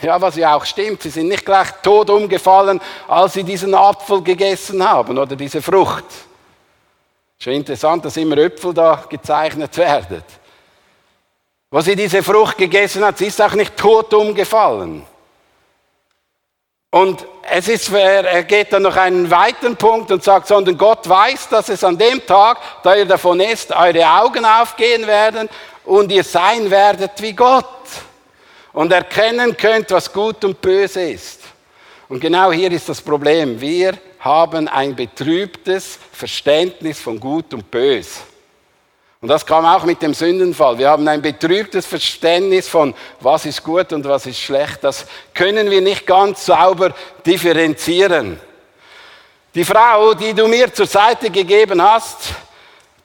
Ja, 0.00 0.20
was 0.20 0.36
ja 0.36 0.54
auch 0.54 0.64
stimmt, 0.64 1.02
sie 1.02 1.10
sind 1.10 1.26
nicht 1.26 1.44
gleich 1.44 1.70
tot 1.82 2.08
umgefallen, 2.08 2.80
als 3.08 3.32
sie 3.32 3.42
diesen 3.42 3.74
Apfel 3.74 4.22
gegessen 4.22 4.88
haben 4.88 5.18
oder 5.18 5.34
diese 5.34 5.60
Frucht. 5.60 6.04
Schon 7.38 7.54
interessant, 7.54 8.04
dass 8.04 8.16
immer 8.16 8.38
Äpfel 8.38 8.72
da 8.72 9.04
gezeichnet 9.08 9.76
werden. 9.76 10.22
Wo 11.68 11.80
sie 11.80 11.96
diese 11.96 12.22
Frucht 12.22 12.58
gegessen 12.58 13.04
hat, 13.04 13.18
sie 13.18 13.26
ist 13.26 13.42
auch 13.42 13.54
nicht 13.54 13.76
tot 13.76 14.14
umgefallen. 14.14 15.04
Und 16.94 17.26
es 17.50 17.66
ist, 17.66 17.92
er 17.92 18.44
geht 18.44 18.72
dann 18.72 18.82
noch 18.82 18.94
einen 18.94 19.28
weiteren 19.28 19.74
Punkt 19.74 20.12
und 20.12 20.22
sagt, 20.22 20.46
sondern 20.46 20.78
Gott 20.78 21.08
weiß, 21.08 21.48
dass 21.48 21.68
es 21.68 21.82
an 21.82 21.98
dem 21.98 22.24
Tag, 22.24 22.58
da 22.84 22.94
ihr 22.94 23.04
davon 23.04 23.40
esst, 23.40 23.72
eure 23.72 24.08
Augen 24.08 24.44
aufgehen 24.44 25.04
werden 25.04 25.48
und 25.84 26.12
ihr 26.12 26.22
sein 26.22 26.70
werdet 26.70 27.20
wie 27.20 27.32
Gott 27.32 27.66
und 28.72 28.92
erkennen 28.92 29.56
könnt, 29.56 29.90
was 29.90 30.12
gut 30.12 30.44
und 30.44 30.60
böse 30.60 31.02
ist. 31.02 31.40
Und 32.08 32.20
genau 32.20 32.52
hier 32.52 32.70
ist 32.70 32.88
das 32.88 33.02
Problem. 33.02 33.60
Wir 33.60 33.98
haben 34.20 34.68
ein 34.68 34.94
betrübtes 34.94 35.98
Verständnis 36.12 37.00
von 37.00 37.18
gut 37.18 37.52
und 37.54 37.68
böse. 37.72 38.20
Und 39.24 39.28
das 39.28 39.46
kam 39.46 39.64
auch 39.64 39.84
mit 39.84 40.02
dem 40.02 40.12
Sündenfall. 40.12 40.76
Wir 40.76 40.90
haben 40.90 41.08
ein 41.08 41.22
betrübtes 41.22 41.86
Verständnis 41.86 42.68
von, 42.68 42.92
was 43.20 43.46
ist 43.46 43.64
gut 43.64 43.90
und 43.94 44.04
was 44.04 44.26
ist 44.26 44.38
schlecht. 44.38 44.80
Das 44.84 45.06
können 45.32 45.70
wir 45.70 45.80
nicht 45.80 46.06
ganz 46.06 46.44
sauber 46.44 46.92
differenzieren. 47.24 48.38
Die 49.54 49.64
Frau, 49.64 50.12
die 50.12 50.34
du 50.34 50.46
mir 50.46 50.70
zur 50.74 50.84
Seite 50.84 51.30
gegeben 51.30 51.80
hast, 51.80 52.34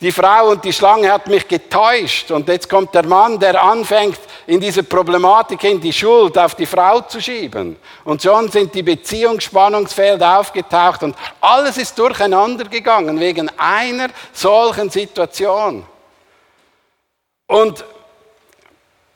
die 0.01 0.11
Frau 0.11 0.49
und 0.49 0.65
die 0.65 0.73
Schlange 0.73 1.09
hat 1.09 1.25
mich 1.27 1.47
getäuscht. 1.47 2.31
Und 2.31 2.49
jetzt 2.49 2.69
kommt 2.69 2.93
der 2.93 3.05
Mann, 3.05 3.39
der 3.39 3.63
anfängt, 3.63 4.19
in 4.45 4.59
diese 4.59 4.83
Problematik 4.83 5.63
in 5.63 5.79
die 5.79 5.93
Schuld 5.93 6.37
auf 6.37 6.53
die 6.53 6.65
Frau 6.65 6.99
zu 6.99 7.21
schieben. 7.21 7.77
Und 8.03 8.21
schon 8.21 8.51
sind 8.51 8.75
die 8.75 8.83
Beziehungsspannungsfelder 8.83 10.37
aufgetaucht 10.37 11.01
und 11.01 11.15
alles 11.39 11.77
ist 11.77 11.97
durcheinander 11.97 12.65
gegangen 12.65 13.17
wegen 13.21 13.49
einer 13.57 14.09
solchen 14.33 14.89
Situation. 14.89 15.85
Und 17.49 17.83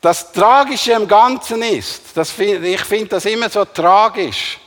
das 0.02 0.32
Tragische 0.32 0.94
im 0.94 1.08
Ganzen 1.08 1.62
ist, 1.62 2.02
das, 2.16 2.34
ich 2.40 2.82
finde 2.82 3.10
das 3.10 3.26
immer 3.26 3.48
so 3.48 3.64
tragisch, 3.64 4.58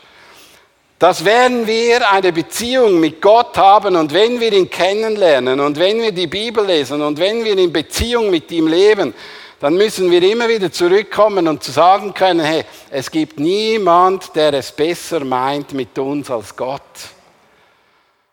dass 1.00 1.24
wenn 1.24 1.66
wir 1.66 2.08
eine 2.12 2.32
Beziehung 2.32 3.00
mit 3.00 3.20
Gott 3.20 3.58
haben 3.58 3.96
und 3.96 4.14
wenn 4.14 4.38
wir 4.38 4.52
ihn 4.52 4.70
kennenlernen 4.70 5.58
und 5.58 5.76
wenn 5.80 6.00
wir 6.00 6.12
die 6.12 6.28
Bibel 6.28 6.64
lesen 6.64 7.02
und 7.02 7.18
wenn 7.18 7.44
wir 7.44 7.58
in 7.58 7.72
Beziehung 7.72 8.30
mit 8.30 8.52
ihm 8.52 8.68
leben, 8.68 9.12
dann 9.58 9.74
müssen 9.74 10.12
wir 10.12 10.22
immer 10.22 10.48
wieder 10.48 10.70
zurückkommen 10.70 11.48
und 11.48 11.60
zu 11.60 11.72
sagen 11.72 12.14
können, 12.14 12.46
hey, 12.46 12.64
es 12.88 13.10
gibt 13.10 13.40
niemand, 13.40 14.34
der 14.36 14.54
es 14.54 14.70
besser 14.70 15.24
meint 15.24 15.72
mit 15.72 15.98
uns 15.98 16.30
als 16.30 16.54
Gott. 16.54 16.82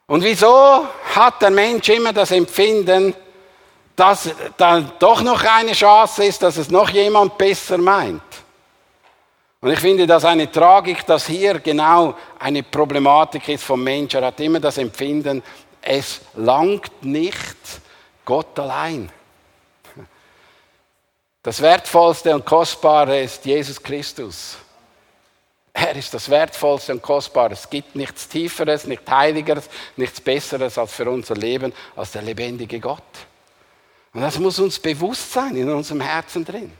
Und 0.06 0.24
wieso 0.24 0.88
hat 1.16 1.42
der 1.42 1.50
Mensch 1.50 1.90
immer 1.90 2.14
das 2.14 2.30
Empfinden, 2.30 3.16
dass 3.96 4.30
dann 4.58 4.92
doch 5.00 5.22
noch 5.22 5.44
eine 5.44 5.74
Chance 5.74 6.26
ist, 6.26 6.42
dass 6.42 6.58
es 6.58 6.70
noch 6.70 6.90
jemand 6.90 7.38
besser 7.38 7.78
meint. 7.78 8.22
Und 9.62 9.72
ich 9.72 9.80
finde 9.80 10.06
das 10.06 10.26
eine 10.26 10.52
Tragik, 10.52 11.06
dass 11.06 11.28
hier 11.28 11.60
genau 11.60 12.16
eine 12.38 12.64
Problematik 12.64 13.48
ist 13.48 13.64
vom 13.64 13.84
Menschen. 13.84 14.22
Er 14.22 14.28
hat 14.28 14.40
immer 14.40 14.60
das 14.60 14.78
Empfinden, 14.78 15.42
es 15.82 16.22
langt 16.36 17.04
nicht 17.04 17.58
Gott 18.26 18.60
allein. 18.60 19.10
Das 21.42 21.62
Wertvollste 21.62 22.34
und 22.34 22.46
Kostbare 22.46 23.22
ist 23.22 23.46
Jesus 23.46 23.82
Christus. 23.82 24.58
Er 25.74 25.96
ist 25.96 26.14
das 26.14 26.30
Wertvollste 26.30 26.94
und 26.94 27.02
Kostbare. 27.02 27.54
Es 27.54 27.70
gibt 27.70 27.96
nichts 27.96 28.28
Tieferes, 28.30 28.86
nichts 28.86 29.10
Heiligeres, 29.10 29.70
nichts 29.98 30.22
Besseres 30.22 30.78
als 30.78 30.94
für 30.94 31.10
unser 31.10 31.36
Leben, 31.36 31.74
als 31.96 32.12
der 32.12 32.22
lebendige 32.22 32.80
Gott. 32.80 33.02
Und 34.14 34.22
das 34.22 34.38
muss 34.38 34.60
uns 34.60 34.80
bewusst 34.80 35.32
sein 35.32 35.56
in 35.56 35.70
unserem 35.70 36.02
Herzen 36.02 36.46
drin. 36.46 36.72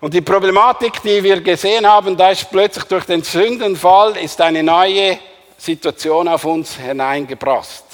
Und 0.00 0.12
die 0.12 0.20
Problematik, 0.20 1.02
die 1.02 1.22
wir 1.22 1.40
gesehen 1.40 1.86
haben, 1.86 2.16
da 2.16 2.30
ist 2.30 2.50
plötzlich 2.50 2.84
durch 2.84 3.04
den 3.04 3.22
Sündenfall 3.22 4.16
ist 4.16 4.40
eine 4.40 4.62
neue 4.62 5.18
Situation 5.56 6.28
auf 6.28 6.44
uns 6.44 6.76
hineingebracht. 6.76 7.84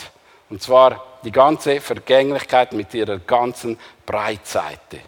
Und 0.49 0.62
zwar 0.62 1.04
die 1.22 1.30
ganze 1.30 1.80
Vergänglichkeit 1.80 2.72
mit 2.72 2.94
ihrer 2.94 3.18
ganzen 3.18 3.78
Breitseite. 4.06 5.00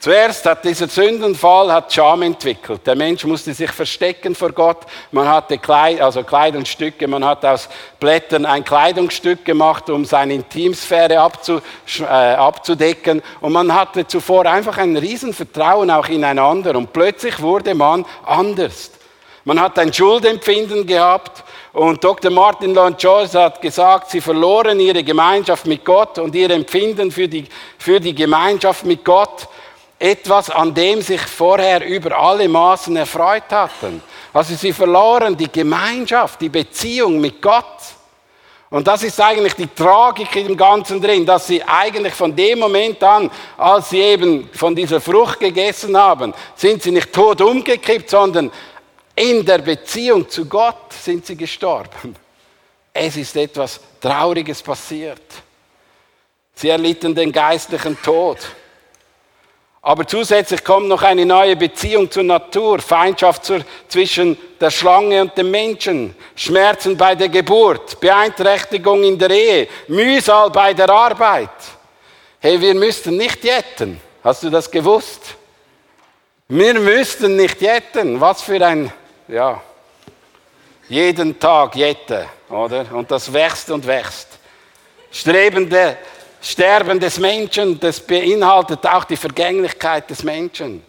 Zuerst 0.00 0.46
hat 0.46 0.64
dieser 0.64 0.86
Sündenfall 0.86 1.72
hat 1.72 1.92
Scham 1.92 2.22
entwickelt. 2.22 2.86
Der 2.86 2.94
Mensch 2.94 3.24
musste 3.24 3.52
sich 3.52 3.70
verstecken 3.72 4.32
vor 4.32 4.52
Gott. 4.52 4.86
Man 5.10 5.28
hatte 5.28 5.58
Kleid, 5.58 6.00
also 6.00 6.22
Kleidungsstücke, 6.22 7.08
man 7.08 7.24
hat 7.24 7.44
aus 7.44 7.68
Blättern 7.98 8.46
ein 8.46 8.62
Kleidungsstück 8.62 9.44
gemacht, 9.44 9.90
um 9.90 10.04
seine 10.04 10.34
Intimsphäre 10.34 11.18
abzu, 11.18 11.60
äh, 11.98 12.04
abzudecken. 12.04 13.22
Und 13.40 13.52
man 13.52 13.74
hatte 13.74 14.06
zuvor 14.06 14.46
einfach 14.46 14.78
ein 14.78 14.96
Riesenvertrauen 14.96 15.90
auch 15.90 16.08
ineinander. 16.08 16.76
Und 16.76 16.92
plötzlich 16.92 17.40
wurde 17.42 17.74
man 17.74 18.06
anders. 18.24 18.92
Man 19.42 19.60
hat 19.60 19.80
ein 19.80 19.92
Schuldempfinden 19.92 20.86
gehabt. 20.86 21.42
Und 21.72 22.04
Dr. 22.04 22.30
Martin 22.30 22.72
Lloyd 22.72 23.02
Jones 23.02 23.34
hat 23.34 23.60
gesagt, 23.60 24.10
sie 24.10 24.20
verloren 24.20 24.78
ihre 24.78 25.02
Gemeinschaft 25.02 25.66
mit 25.66 25.84
Gott 25.84 26.20
und 26.20 26.36
ihr 26.36 26.50
Empfinden 26.50 27.10
für 27.10 27.26
die, 27.26 27.46
für 27.78 27.98
die 27.98 28.14
Gemeinschaft 28.14 28.84
mit 28.84 29.04
Gott 29.04 29.48
etwas, 29.98 30.50
an 30.50 30.72
dem 30.74 31.02
sich 31.02 31.20
vorher 31.20 31.84
über 31.84 32.16
alle 32.16 32.48
Maßen 32.48 32.96
erfreut 32.96 33.50
hatten. 33.50 34.02
Also 34.32 34.54
sie 34.54 34.72
verloren 34.72 35.36
die 35.36 35.50
Gemeinschaft, 35.50 36.40
die 36.40 36.48
Beziehung 36.48 37.20
mit 37.20 37.42
Gott. 37.42 37.64
Und 38.70 38.86
das 38.86 39.02
ist 39.02 39.20
eigentlich 39.20 39.54
die 39.54 39.66
Tragik 39.66 40.36
im 40.36 40.56
Ganzen 40.56 41.00
drin, 41.00 41.24
dass 41.24 41.46
sie 41.46 41.62
eigentlich 41.62 42.12
von 42.12 42.36
dem 42.36 42.58
Moment 42.58 43.02
an, 43.02 43.30
als 43.56 43.90
sie 43.90 44.00
eben 44.00 44.50
von 44.52 44.76
dieser 44.76 45.00
Frucht 45.00 45.40
gegessen 45.40 45.96
haben, 45.96 46.34
sind 46.54 46.82
sie 46.82 46.90
nicht 46.90 47.12
tot 47.12 47.40
umgekippt, 47.40 48.10
sondern 48.10 48.52
in 49.16 49.44
der 49.44 49.58
Beziehung 49.58 50.28
zu 50.28 50.44
Gott 50.46 50.92
sind 50.92 51.26
sie 51.26 51.36
gestorben. 51.36 52.14
Es 52.92 53.16
ist 53.16 53.36
etwas 53.36 53.80
Trauriges 54.00 54.62
passiert. 54.62 55.22
Sie 56.54 56.68
erlitten 56.68 57.14
den 57.14 57.32
geistlichen 57.32 58.00
Tod. 58.02 58.38
Aber 59.80 60.06
zusätzlich 60.06 60.64
kommt 60.64 60.88
noch 60.88 61.02
eine 61.02 61.24
neue 61.24 61.56
Beziehung 61.56 62.10
zur 62.10 62.24
Natur, 62.24 62.80
Feindschaft 62.80 63.44
zur, 63.44 63.60
zwischen 63.86 64.36
der 64.60 64.70
Schlange 64.70 65.22
und 65.22 65.38
dem 65.38 65.50
Menschen, 65.50 66.14
Schmerzen 66.34 66.96
bei 66.96 67.14
der 67.14 67.28
Geburt, 67.28 68.00
Beeinträchtigung 68.00 69.04
in 69.04 69.18
der 69.18 69.30
Ehe, 69.30 69.68
Mühsal 69.86 70.50
bei 70.50 70.74
der 70.74 70.90
Arbeit. 70.90 71.50
Hey, 72.40 72.60
wir 72.60 72.74
müssten 72.74 73.16
nicht 73.16 73.42
jetten. 73.44 74.00
Hast 74.22 74.42
du 74.42 74.50
das 74.50 74.70
gewusst? 74.70 75.36
Wir 76.48 76.74
müssten 76.74 77.36
nicht 77.36 77.60
jetten. 77.60 78.20
Was 78.20 78.42
für 78.42 78.64
ein, 78.64 78.92
ja, 79.28 79.60
jeden 80.88 81.38
Tag 81.38 81.76
jette, 81.76 82.26
oder? 82.48 82.86
Und 82.92 83.10
das 83.10 83.32
wächst 83.32 83.70
und 83.70 83.86
wächst. 83.86 84.28
Strebende 85.10 85.98
Sterben 86.40 87.00
des 87.00 87.18
Menschen, 87.18 87.78
das 87.80 88.00
beinhaltet 88.00 88.86
auch 88.86 89.04
die 89.04 89.16
Vergänglichkeit 89.16 90.08
des 90.08 90.22
Menschen. 90.22 90.82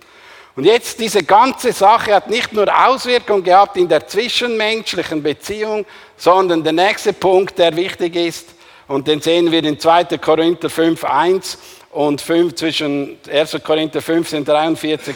Und 0.56 0.65
jetzt 0.65 1.00
diese 1.00 1.24
ganze 1.24 1.72
Sache 1.72 2.13
hat 2.13 2.29
nicht 2.29 2.51
nur 2.51 2.68
Auswirkungen 2.68 3.44
gehabt 3.44 3.77
in 3.77 3.88
der 3.88 4.06
zwischenmenschlichen 4.08 5.24
Beziehung, 5.24 5.86
sondern 6.18 6.63
der 6.63 6.74
nächste 6.74 7.13
Punkt, 7.13 7.58
der 7.58 7.75
wichtig 7.75 8.15
ist, 8.15 8.50
und 8.88 9.08
den 9.08 9.22
sehen 9.22 9.51
wir 9.51 9.63
in 9.63 9.79
2. 9.79 10.18
Korinther 10.18 10.70
5, 10.70 11.03
1 11.03 11.58
und 11.91 12.20
5, 12.20 12.56
zwischen 12.56 13.18
1. 13.32 13.58
Korinther 13.63 14.01
15, 14.01 14.44
43, 14.44 15.15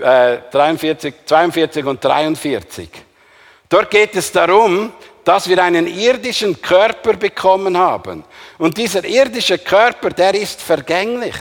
äh, 0.00 0.38
43, 0.50 1.14
42 1.26 1.84
und 1.84 2.02
43. 2.02 2.88
Dort 3.68 3.90
geht 3.90 4.16
es 4.16 4.32
darum, 4.32 4.92
dass 5.24 5.48
wir 5.48 5.62
einen 5.62 5.86
irdischen 5.86 6.60
Körper 6.60 7.14
bekommen 7.14 7.76
haben. 7.76 8.24
Und 8.58 8.76
dieser 8.76 9.04
irdische 9.04 9.58
Körper, 9.58 10.10
der 10.10 10.34
ist 10.34 10.60
vergänglich. 10.60 11.34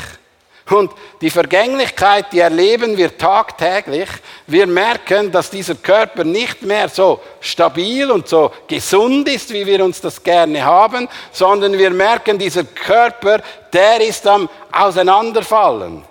Und 0.70 0.92
die 1.20 1.30
Vergänglichkeit, 1.30 2.28
die 2.32 2.40
erleben 2.40 2.96
wir 2.96 3.18
tagtäglich. 3.18 4.08
Wir 4.48 4.66
merken, 4.66 5.30
dass 5.30 5.50
dieser 5.50 5.76
Körper 5.76 6.24
nicht 6.24 6.62
mehr 6.62 6.88
so 6.88 7.20
stabil 7.42 8.10
und 8.10 8.30
so 8.30 8.50
gesund 8.68 9.28
ist, 9.28 9.52
wie 9.52 9.66
wir 9.66 9.84
uns 9.84 10.00
das 10.00 10.24
gerne 10.24 10.64
haben, 10.64 11.10
sondern 11.34 11.78
wir 11.78 11.90
merken, 11.90 12.40
dieser 12.40 12.64
Körper, 12.64 13.42
der 13.74 14.00
ist 14.02 14.26
am 14.26 14.50
Auseinanderfallen. 14.72 16.04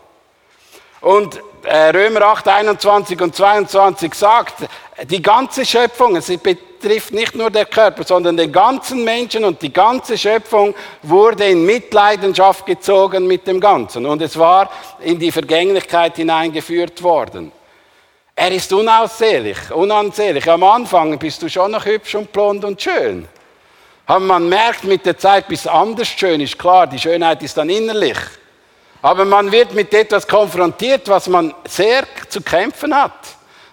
Und 1.01 1.41
äh, 1.65 1.89
Römer 1.89 2.23
8, 2.23 2.49
21 2.49 3.21
und 3.23 3.35
22 3.35 4.15
sagt, 4.15 4.55
die 5.05 5.23
ganze 5.23 5.65
Schöpfung, 5.65 6.15
es 6.17 6.29
betrifft 6.83 7.13
nicht 7.13 7.35
nur 7.35 7.51
der 7.51 7.67
Körper, 7.67 8.05
sondern 8.05 8.37
den 8.37 8.51
ganzen 8.51 9.05
Menschen 9.05 9.45
und 9.45 9.63
die 9.63 9.73
ganze 9.73 10.19
Schöpfung 10.19 10.75
wurde 11.03 11.45
in 11.47 11.65
Mitleidenschaft 11.65 12.67
gezogen 12.67 13.27
mit 13.27 13.47
dem 13.47 13.61
Ganzen. 13.61 14.05
Und 14.05 14.21
es 14.21 14.37
war 14.37 14.69
in 15.01 15.19
die 15.19 15.31
Vergänglichkeit 15.31 16.17
hineingeführt 16.17 17.03
worden. 17.03 17.53
Er 18.35 18.51
ist 18.51 18.73
unaussehlich, 18.73 19.59
unansehnlich. 19.73 20.49
Am 20.51 20.65
Anfang 20.65 21.19
bist 21.19 21.43
du 21.43 21.49
schon 21.49 21.71
noch 21.71 21.85
hübsch 21.85 22.15
und 22.15 22.33
blond 22.33 22.65
und 22.65 22.83
schön. 22.83 23.29
Aber 24.07 24.21
man 24.21 24.49
merkt 24.49 24.85
mit 24.85 25.07
der 25.07 25.17
Zeit, 25.17 25.47
bis 25.47 25.67
anders 25.67 26.09
schön 26.09 26.41
ist. 26.41 26.59
Klar, 26.59 26.87
die 26.87 26.99
Schönheit 26.99 27.43
ist 27.43 27.57
dann 27.57 27.71
innerlich. 27.71 28.19
Aber 29.01 29.25
man 29.25 29.53
wird 29.53 29.75
mit 29.75 29.95
etwas 29.95 30.27
konfrontiert, 30.27 31.09
was 31.09 31.29
man 31.29 31.55
sehr 31.69 32.05
zu 32.29 32.41
kämpfen 32.41 32.95
hat. 32.95 33.13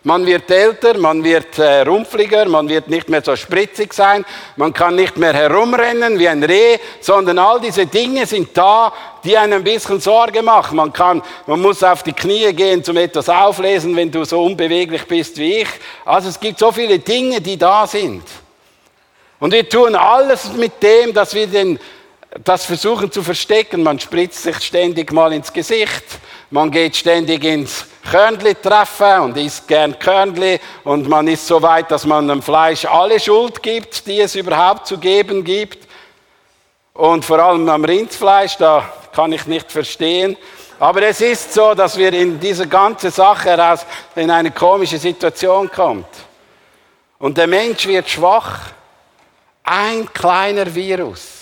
Man 0.03 0.25
wird 0.25 0.50
älter, 0.50 0.98
man 0.98 1.25
wird 1.25 1.60
äh, 1.60 1.82
rumpfliger, 1.82 2.46
man 2.46 2.70
wird 2.70 2.88
nicht 2.88 3.10
mehr 3.10 3.22
so 3.22 3.36
spritzig 3.36 3.94
sein, 3.94 4.24
man 4.56 4.72
kann 4.72 4.96
nicht 4.96 5.18
mehr 5.18 5.34
herumrennen 5.34 6.18
wie 6.18 6.29
ein 6.29 6.41
Reh, 6.41 6.77
sondern 7.01 7.38
all 7.38 7.60
diese 7.60 7.86
Dinge 7.86 8.25
sind 8.25 8.58
da, 8.58 8.94
die 9.25 9.38
einem 9.38 9.60
ein 9.60 9.63
bisschen 9.65 10.00
Sorge 10.00 10.41
machen. 10.41 10.77
Man 10.77 10.94
kann, 10.94 11.22
man 11.48 11.62
muss 11.62 11.84
auf 11.84 12.03
die 12.03 12.13
Knie 12.13 12.53
gehen 12.53 12.82
zum 12.82 12.96
etwas 12.96 13.27
auflesen, 13.27 13.94
wenn 13.98 14.10
du 14.10 14.24
so 14.24 14.41
unbeweglich 14.41 15.06
bist 15.06 15.38
wie 15.38 15.63
ich. 15.63 15.70
Also 16.06 16.29
es 16.29 16.39
gibt 16.39 16.60
so 16.60 16.72
viele 16.72 17.00
Dinge, 17.00 17.41
die 17.41 17.58
da 17.58 17.86
sind. 17.86 18.24
Und 19.38 19.51
wir 19.51 19.68
tun 19.68 19.96
alles 19.96 20.53
mit 20.53 20.82
dem, 20.82 21.13
dass 21.13 21.34
wir 21.34 21.48
den 21.48 21.77
das 22.44 22.65
versuchen 22.65 23.12
zu 23.12 23.24
verstecken. 23.24 23.84
Man 23.84 24.00
spritzt 24.00 24.44
sich 24.44 24.60
ständig 24.62 25.12
mal 25.12 25.34
ins 25.34 25.51
Gesicht, 25.51 26.03
man 26.51 26.72
geht 26.72 26.96
ständig 26.96 27.44
ins 27.44 27.86
Körnli-Treffen 28.10 29.22
und 29.22 29.38
isst 29.38 29.68
gern 29.68 29.98
Körnli 30.00 30.60
und 30.84 31.08
man 31.08 31.27
ist 31.27 31.46
so 31.46 31.62
weit, 31.62 31.91
dass 31.91 32.06
man 32.06 32.27
dem 32.27 32.41
Fleisch 32.41 32.86
alle 32.86 33.20
Schuld 33.20 33.62
gibt, 33.62 34.08
die 34.08 34.20
es 34.22 34.36
überhaupt 34.36 34.88
zu 34.88 34.98
geben 34.98 35.44
gibt. 35.44 35.88
Und 36.94 37.24
vor 37.24 37.39
allem 37.39 37.70
am 37.70 37.86
Rindfleisch, 37.86 38.58
da 38.58 38.91
kann 39.13 39.32
ich 39.32 39.46
nicht 39.46 39.72
verstehen. 39.72 40.36
Aber 40.79 41.03
es 41.03 41.22
ist 41.22 41.53
so, 41.53 41.74
dass 41.74 41.98
wir 41.98 42.13
in 42.13 42.39
dieser 42.39 42.65
ganzen 42.65 43.12
Sache 43.12 43.50
heraus 43.50 43.86
in 44.15 44.32
eine 44.32 44.51
komische 44.51 44.98
Situation 44.98 45.70
kommt. 45.70 46.08
Und 47.20 47.38
der 47.38 47.48
Mensch 47.48 47.86
wird 47.86 48.10
schwach. 48.10 48.60
Ein 49.63 50.12
kleiner 50.13 50.74
Virus 50.74 51.39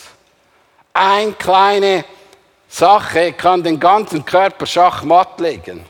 eine 0.98 1.34
kleine 1.34 2.06
Sache 2.68 3.34
kann 3.34 3.64
den 3.64 3.80
ganzen 3.80 4.26
Körper 4.26 4.66
schachmatt 4.66 5.40
legen. 5.40 5.86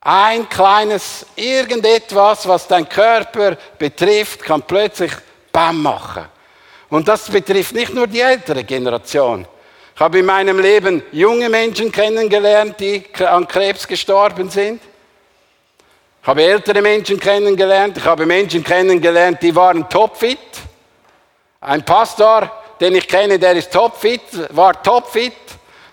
Ein 0.00 0.48
kleines 0.48 1.26
irgendetwas, 1.34 2.46
was 2.46 2.68
dein 2.68 2.88
Körper 2.88 3.56
betrifft, 3.78 4.42
kann 4.42 4.62
plötzlich 4.62 5.12
Bam 5.50 5.82
machen. 5.82 6.26
Und 6.90 7.08
das 7.08 7.28
betrifft 7.28 7.74
nicht 7.74 7.92
nur 7.92 8.06
die 8.06 8.20
ältere 8.20 8.62
Generation. 8.62 9.46
Ich 9.94 10.00
habe 10.00 10.18
in 10.18 10.26
meinem 10.26 10.58
Leben 10.58 11.02
junge 11.10 11.48
Menschen 11.48 11.90
kennengelernt, 11.90 12.78
die 12.78 13.02
an 13.24 13.48
Krebs 13.48 13.88
gestorben 13.88 14.50
sind. 14.50 14.80
Ich 16.22 16.28
habe 16.28 16.42
ältere 16.42 16.82
Menschen 16.82 17.18
kennengelernt. 17.18 17.96
Ich 17.96 18.04
habe 18.04 18.26
Menschen 18.26 18.62
kennengelernt, 18.62 19.42
die 19.42 19.56
waren 19.56 19.88
topfit. 19.88 20.38
Ein 21.60 21.84
Pastor 21.84 22.50
den 22.80 22.94
ich 22.94 23.08
kenne, 23.08 23.38
der 23.38 23.52
ist 23.52 23.72
topfit, 23.72 24.54
war 24.54 24.82
topfit. 24.82 25.34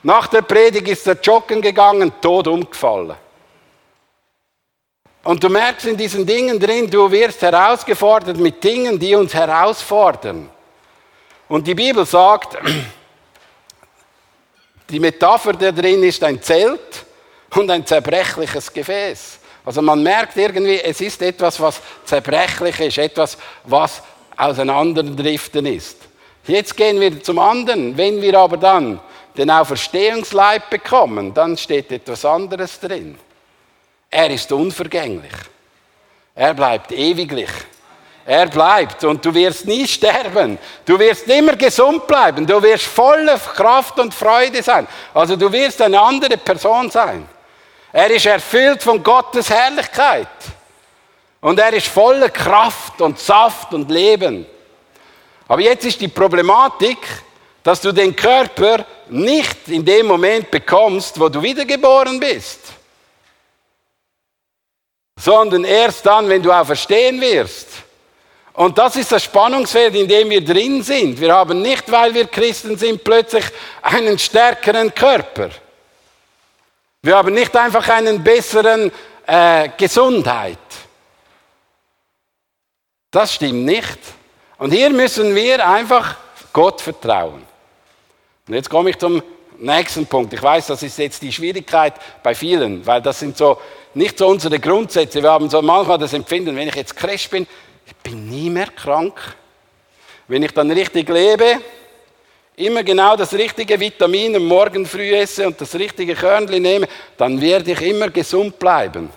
Nach 0.04 0.28
der 0.28 0.42
Predigt 0.42 0.88
ist 0.88 1.08
er 1.08 1.18
joggen 1.22 1.62
gegangen, 1.62 2.12
tot 2.22 2.48
umgefallen. 2.48 3.16
Und 5.24 5.42
du 5.42 5.50
merkst 5.50 5.86
in 5.86 5.96
diesen 5.96 6.26
Dingen 6.26 6.60
drin, 6.60 6.90
du 6.90 7.10
wirst 7.10 7.42
herausgefordert 7.42 8.38
mit 8.38 8.62
Dingen, 8.62 9.00
die 9.00 9.16
uns 9.16 9.34
herausfordern. 9.34 10.50
Und 11.48 11.66
die 11.66 11.76
Bibel 11.76 12.06
sagt, 12.06 12.58
die 14.90 15.00
Metapher 15.00 15.54
da 15.54 15.72
drin 15.72 16.04
ist 16.04 16.22
ein 16.24 16.42
Zelt 16.42 17.06
und 17.56 17.72
ein 17.72 17.86
zerbrechliches 17.86 18.74
Gefäß. 18.74 19.40
Also 19.66 19.82
man 19.82 20.04
merkt 20.04 20.36
irgendwie, 20.36 20.82
es 20.82 21.00
ist 21.00 21.22
etwas, 21.22 21.58
was 21.62 21.80
zerbrechlich 22.04 22.78
ist, 22.82 22.98
etwas, 22.98 23.38
was 23.64 24.04
auseinanderdriften 24.36 25.66
ist. 25.66 25.98
Jetzt 26.46 26.76
gehen 26.76 27.00
wir 27.00 27.24
zum 27.24 27.40
anderen. 27.40 27.96
Wenn 27.98 28.22
wir 28.22 28.38
aber 28.38 28.58
dann 28.58 29.00
den 29.38 29.50
Auferstehungsleib 29.50 30.70
bekommen, 30.70 31.34
dann 31.34 31.58
steht 31.58 31.92
etwas 31.92 32.26
anderes 32.26 32.80
drin. 32.80 33.18
Er 34.10 34.30
ist 34.30 34.52
unvergänglich. 34.52 35.32
Er 36.36 36.54
bleibt 36.54 36.92
ewiglich. 36.92 37.50
Er 38.26 38.48
bleibt 38.48 39.04
und 39.04 39.24
du 39.26 39.34
wirst 39.34 39.66
nie 39.66 39.88
sterben. 39.88 40.58
Du 40.86 40.98
wirst 40.98 41.28
immer 41.28 41.56
gesund 41.56 42.08
bleiben. 42.08 42.46
Du 42.46 42.62
wirst 42.62 42.86
voller 42.86 43.38
Kraft 43.38 44.00
und 44.00 44.14
Freude 44.14 44.64
sein. 44.64 44.88
Also 45.14 45.36
du 45.36 45.52
wirst 45.52 45.82
eine 45.82 46.00
andere 46.00 46.38
Person 46.38 46.90
sein. 46.90 47.28
Er 47.92 48.10
ist 48.10 48.26
erfüllt 48.26 48.82
von 48.82 49.04
Gottes 49.04 49.50
Herrlichkeit. 49.50 50.28
Und 51.42 51.60
er 51.60 51.74
ist 51.74 51.88
voller 51.88 52.30
Kraft 52.30 53.02
und 53.02 53.20
Saft 53.20 53.74
und 53.74 53.92
Leben. 53.92 54.46
Aber 55.48 55.62
jetzt 55.62 55.86
ist 55.86 56.00
die 56.00 56.08
Problematik, 56.08 56.98
dass 57.64 57.82
du 57.82 57.92
den 57.92 58.16
Körper 58.16 58.86
nicht 59.10 59.68
in 59.68 59.86
dem 59.86 60.08
Moment 60.08 60.52
bekommst, 60.52 61.20
wo 61.20 61.30
du 61.30 61.42
wiedergeboren 61.42 62.20
bist, 62.20 62.60
sondern 65.18 65.64
erst 65.64 66.06
dann, 66.06 66.28
wenn 66.28 66.44
du 66.44 66.52
auferstehen 66.52 67.20
wirst. 67.22 67.68
Und 68.54 68.78
das 68.78 68.96
ist 68.96 69.12
das 69.12 69.24
Spannungsfeld, 69.24 69.96
in 69.96 70.08
dem 70.08 70.30
wir 70.30 70.44
drin 70.44 70.84
sind. 70.84 71.20
Wir 71.20 71.34
haben 71.34 71.62
nicht, 71.62 71.90
weil 71.92 72.14
wir 72.14 72.28
Christen 72.28 72.78
sind, 72.78 73.04
plötzlich 73.04 73.46
einen 73.82 74.20
stärkeren 74.20 74.94
Körper. 74.94 75.50
Wir 77.02 77.18
haben 77.18 77.34
nicht 77.34 77.56
einfach 77.56 77.88
einen 77.90 78.24
besseren 78.24 78.92
äh, 79.26 79.70
Gesundheit. 79.76 80.58
Das 83.10 83.34
stimmt 83.34 83.66
nicht. 83.66 84.00
Und 84.64 84.72
hier 84.72 84.92
müssen 84.92 85.36
wir 85.36 85.68
einfach 85.68 86.16
Gott 86.54 86.80
vertrauen. 86.80 87.42
Und 88.48 88.54
jetzt 88.54 88.70
komme 88.70 88.92
ich 88.92 88.98
zum 88.98 89.22
nächsten 89.60 90.06
Punkt. 90.06 90.32
Ich 90.32 90.42
weiß, 90.42 90.68
das 90.68 90.82
ist 90.84 90.98
jetzt 91.00 91.22
die 91.22 91.34
Schwierigkeit 91.34 91.96
bei 92.24 92.34
vielen, 92.34 92.86
weil 92.86 93.02
das 93.02 93.20
sind 93.20 93.36
so 93.36 93.60
nicht 93.94 94.18
so 94.18 94.26
unsere 94.28 94.58
Grundsätze. 94.62 95.22
Wir 95.22 95.32
haben 95.32 95.50
so 95.50 95.62
manchmal 95.62 95.98
das 95.98 96.14
Empfinden, 96.14 96.56
wenn 96.56 96.70
ich 96.70 96.76
jetzt 96.76 96.96
Crash 96.96 97.30
bin, 97.30 97.46
ich 97.86 97.94
bin 97.98 98.30
nie 98.30 98.50
mehr 98.50 98.68
krank. 98.68 99.36
Wenn 100.30 100.44
ich 100.44 100.54
dann 100.54 100.72
richtig 100.72 101.10
lebe, 101.10 101.58
immer 102.56 102.84
genau 102.84 103.18
das 103.18 103.34
richtige 103.34 103.78
Vitamin 103.78 104.38
am 104.38 104.46
Morgen 104.46 104.86
früh 104.86 105.14
esse 105.14 105.46
und 105.46 105.60
das 105.60 105.76
richtige 105.76 106.16
Körnchen 106.16 106.62
nehme, 106.62 106.88
dann 107.18 107.42
werde 107.42 107.74
ich 107.74 107.82
immer 107.82 108.10
gesund 108.10 108.58
bleiben. 108.60 109.10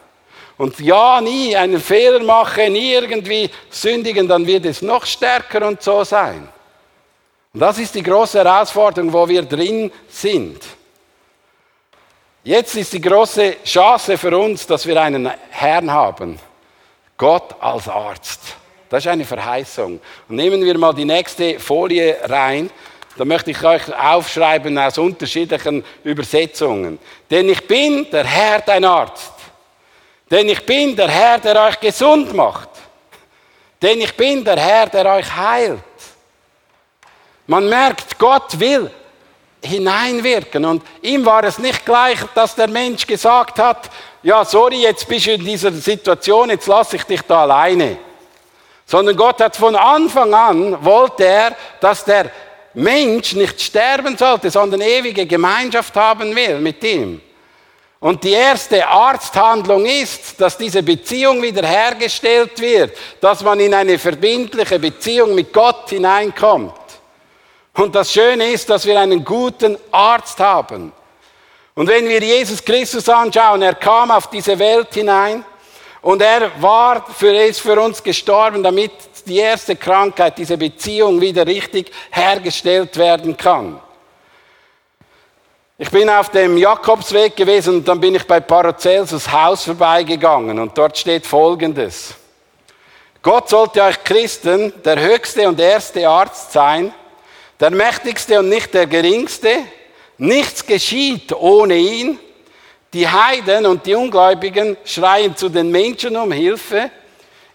Und 0.59 0.79
ja, 0.81 1.21
nie 1.21 1.55
einen 1.55 1.81
Fehler 1.81 2.23
mache, 2.23 2.71
nie 2.71 2.93
irgendwie 2.93 3.51
sündigen, 3.69 4.27
dann 4.27 4.47
wird 4.47 4.65
es 4.65 4.81
noch 4.81 5.05
stärker 5.05 5.67
und 5.67 5.83
so 5.83 6.03
sein. 6.03 6.49
Und 7.53 7.61
das 7.61 7.79
ist 7.79 7.95
die 7.95 8.03
große 8.03 8.43
Herausforderung, 8.43 9.13
wo 9.13 9.29
wir 9.29 9.43
drin 9.43 9.91
sind. 10.09 10.63
Jetzt 12.43 12.77
ist 12.77 12.93
die 12.93 13.01
große 13.01 13.57
Chance 13.65 14.17
für 14.17 14.39
uns, 14.39 14.67
dass 14.67 14.87
wir 14.87 15.01
einen 15.01 15.31
Herrn 15.51 15.91
haben. 15.91 16.39
Gott 17.17 17.55
als 17.61 17.89
Arzt. 17.89 18.41
Das 18.89 19.05
ist 19.05 19.11
eine 19.11 19.25
Verheißung. 19.25 20.01
Und 20.29 20.37
nehmen 20.37 20.65
wir 20.65 20.79
mal 20.79 20.95
die 20.95 21.05
nächste 21.05 21.59
Folie 21.59 22.17
rein. 22.25 22.71
Da 23.17 23.25
möchte 23.25 23.51
ich 23.51 23.65
euch 23.65 23.83
aufschreiben 23.99 24.79
aus 24.79 24.99
unterschiedlichen 24.99 25.85
Übersetzungen. 26.05 26.99
Denn 27.31 27.49
ich 27.49 27.67
bin 27.67 28.07
der 28.11 28.25
Herr, 28.25 28.61
dein 28.61 28.85
Arzt. 28.85 29.33
Denn 30.31 30.49
ich 30.49 30.65
bin 30.65 30.97
der 30.97 31.09
Herr, 31.09 31.39
der 31.39 31.63
euch 31.63 31.79
gesund 31.79 32.35
macht. 32.35 32.69
Denn 33.81 34.01
ich 34.01 34.15
bin 34.17 34.45
der 34.45 34.59
Herr, 34.59 34.87
der 34.87 35.07
euch 35.15 35.37
heilt. 35.37 35.81
Man 37.47 37.69
merkt, 37.69 38.19
Gott 38.19 38.59
will 38.59 38.91
hineinwirken. 39.63 40.65
Und 40.65 40.83
ihm 41.03 41.25
war 41.25 41.45
es 41.45 41.59
nicht 41.59 41.85
gleich, 41.85 42.19
dass 42.35 42.55
der 42.55 42.69
Mensch 42.69 43.07
gesagt 43.07 43.59
hat, 43.59 43.91
ja, 44.23 44.45
sorry, 44.45 44.83
jetzt 44.83 45.07
bist 45.07 45.27
du 45.27 45.33
in 45.33 45.45
dieser 45.45 45.71
Situation, 45.73 46.51
jetzt 46.51 46.67
lasse 46.67 46.97
ich 46.97 47.05
dich 47.05 47.23
da 47.23 47.43
alleine. 47.43 47.99
Sondern 48.85 49.17
Gott 49.17 49.41
hat 49.41 49.57
von 49.57 49.77
Anfang 49.77 50.33
an, 50.33 50.85
wollte 50.85 51.25
er, 51.25 51.57
dass 51.81 52.05
der 52.05 52.31
Mensch 52.75 53.35
nicht 53.35 53.61
sterben 53.61 54.17
sollte, 54.17 54.51
sondern 54.51 54.81
ewige 54.81 55.27
Gemeinschaft 55.27 55.95
haben 55.95 56.35
will 56.35 56.59
mit 56.59 56.83
ihm. 56.85 57.21
Und 57.99 58.23
die 58.25 58.33
erste 58.33 58.87
Arzthandlung 58.87 59.87
ist, 59.87 60.41
dass 60.41 60.59
diese 60.59 60.83
Beziehung 60.83 61.41
wiederhergestellt 61.41 62.61
wird, 62.61 62.97
dass 63.21 63.43
man 63.43 63.59
in 63.59 63.73
eine 63.73 63.99
verbindliche 63.99 64.79
Beziehung 64.79 65.35
mit 65.35 65.53
Gott 65.53 65.89
hineinkommt. 65.89 66.75
Und 67.75 67.95
das 67.95 68.13
Schöne 68.13 68.53
ist, 68.53 68.69
dass 68.69 68.85
wir 68.87 68.99
einen 69.01 69.25
guten 69.25 69.79
Arzt 69.91 70.39
haben. 70.41 70.93
Und 71.75 71.89
wenn 71.89 72.09
wir 72.09 72.23
Jesus 72.23 72.65
Christus 72.65 73.09
anschauen, 73.09 73.63
er 73.63 73.75
kam 73.75 74.11
auf 74.11 74.29
diese 74.29 74.59
Welt 74.59 74.95
hinein 74.95 75.45
und 76.01 76.23
er 76.23 76.51
war 76.61 77.07
für, 77.07 77.35
ist 77.35 77.61
für 77.61 77.79
uns 77.81 78.03
gestorben, 78.03 78.63
damit 78.63 78.93
die 79.27 79.39
erste 79.39 79.77
Krankheit, 79.77 80.39
diese 80.39 80.57
Beziehung 80.57 81.21
wieder 81.21 81.47
richtig 81.47 81.91
hergestellt 82.11 82.97
werden 82.97 83.37
kann. 83.37 83.81
Ich 85.79 85.91
bin 85.91 86.09
auf 86.09 86.31
dem 86.31 86.57
Jakobsweg 86.57 87.37
gewesen 87.37 87.77
und 87.77 87.87
dann 87.87 88.01
bin 88.01 88.15
ich 88.15 88.27
bei 88.27 88.41
Paracelsus 88.41 89.31
Haus 89.31 89.65
vorbeigegangen 89.65 90.59
und 90.59 90.77
dort 90.79 90.97
steht 90.97 91.27
Folgendes. 91.27 92.15
Gott 93.21 93.51
sollte 93.51 93.83
euch 93.83 94.03
Christen 94.03 94.73
der 94.83 94.99
höchste 94.99 95.47
und 95.47 95.61
erste 95.61 96.09
Arzt 96.09 96.53
sein, 96.53 96.95
der 97.61 97.71
mächtigste 97.73 98.39
und 98.39 98.49
nicht 98.49 98.73
der 98.73 98.87
geringste. 98.87 99.51
Nichts 100.17 100.65
geschieht 100.65 101.35
ohne 101.35 101.77
ihn. 101.77 102.19
Die 102.95 103.07
Heiden 103.07 103.67
und 103.67 103.85
die 103.85 103.97
Ungläubigen 103.97 104.79
schreien 104.83 105.37
zu 105.37 105.51
den 105.51 105.71
Menschen 105.71 106.17
um 106.17 106.33
Hilfe. 106.33 106.91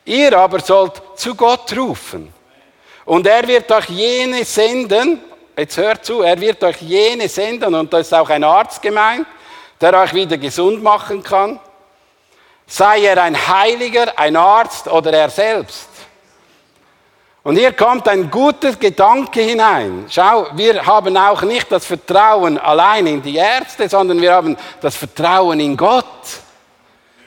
Ihr 0.06 0.38
aber 0.38 0.60
sollt 0.60 1.02
zu 1.16 1.34
Gott 1.34 1.76
rufen. 1.76 2.32
Und 3.04 3.26
er 3.26 3.48
wird 3.48 3.72
euch 3.72 3.90
jene 3.90 4.46
senden, 4.46 5.22
jetzt 5.62 5.78
hört 5.78 6.06
zu, 6.06 6.22
er 6.22 6.40
wird 6.40 6.64
euch 6.64 6.82
jene 6.82 7.30
senden, 7.30 7.74
und 7.76 7.94
da 7.94 8.00
ist 8.00 8.14
auch 8.14 8.30
ein 8.30 8.44
Arzt 8.44 8.82
gemeint, 8.82 9.28
der 9.80 9.94
euch 10.00 10.14
wieder 10.14 10.38
gesund 10.38 10.84
machen 10.84 11.24
kann. 11.24 11.60
Sei 12.68 13.06
er 13.06 13.22
ein 13.22 13.36
Heiliger, 13.36 14.18
ein 14.18 14.36
Arzt 14.36 14.88
oder 14.88 15.14
er 15.14 15.30
selbst. 15.30 15.90
Und 17.44 17.58
hier 17.58 17.74
kommt 17.74 18.08
ein 18.08 18.30
guter 18.30 18.74
Gedanke 18.74 19.42
hinein. 19.42 20.06
Schau, 20.10 20.48
wir 20.54 20.86
haben 20.86 21.18
auch 21.18 21.42
nicht 21.42 21.72
das 21.72 21.86
Vertrauen 21.86 22.58
allein 22.58 23.08
in 23.08 23.22
die 23.22 23.36
Ärzte, 23.36 23.90
sondern 23.90 24.22
wir 24.22 24.34
haben 24.34 24.56
das 24.80 24.96
Vertrauen 24.96 25.60
in 25.60 25.76
Gott. 25.76 26.06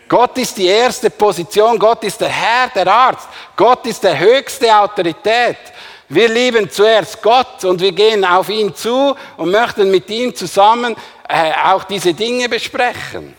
Gott 0.09 0.39
ist 0.39 0.57
die 0.57 0.67
erste 0.67 1.11
Position, 1.11 1.79
Gott 1.79 2.05
ist 2.05 2.21
der 2.21 2.29
Herr, 2.29 2.69
der 2.69 2.87
Arzt, 2.87 3.29
Gott 3.57 3.87
ist 3.87 4.05
der 4.05 4.17
höchste 4.19 4.77
Autorität. 4.77 5.57
Wir 6.09 6.29
lieben 6.29 6.71
zuerst 6.71 7.23
Gott 7.23 7.65
und 7.65 7.81
wir 7.81 7.93
gehen 7.93 8.25
auf 8.25 8.49
ihn 8.49 8.75
zu 8.75 9.17
und 9.37 9.51
möchten 9.51 9.91
mit 9.91 10.09
ihm 10.11 10.35
zusammen 10.35 10.95
äh, 11.29 11.53
auch 11.65 11.85
diese 11.85 12.13
Dinge 12.13 12.49
besprechen. 12.49 13.35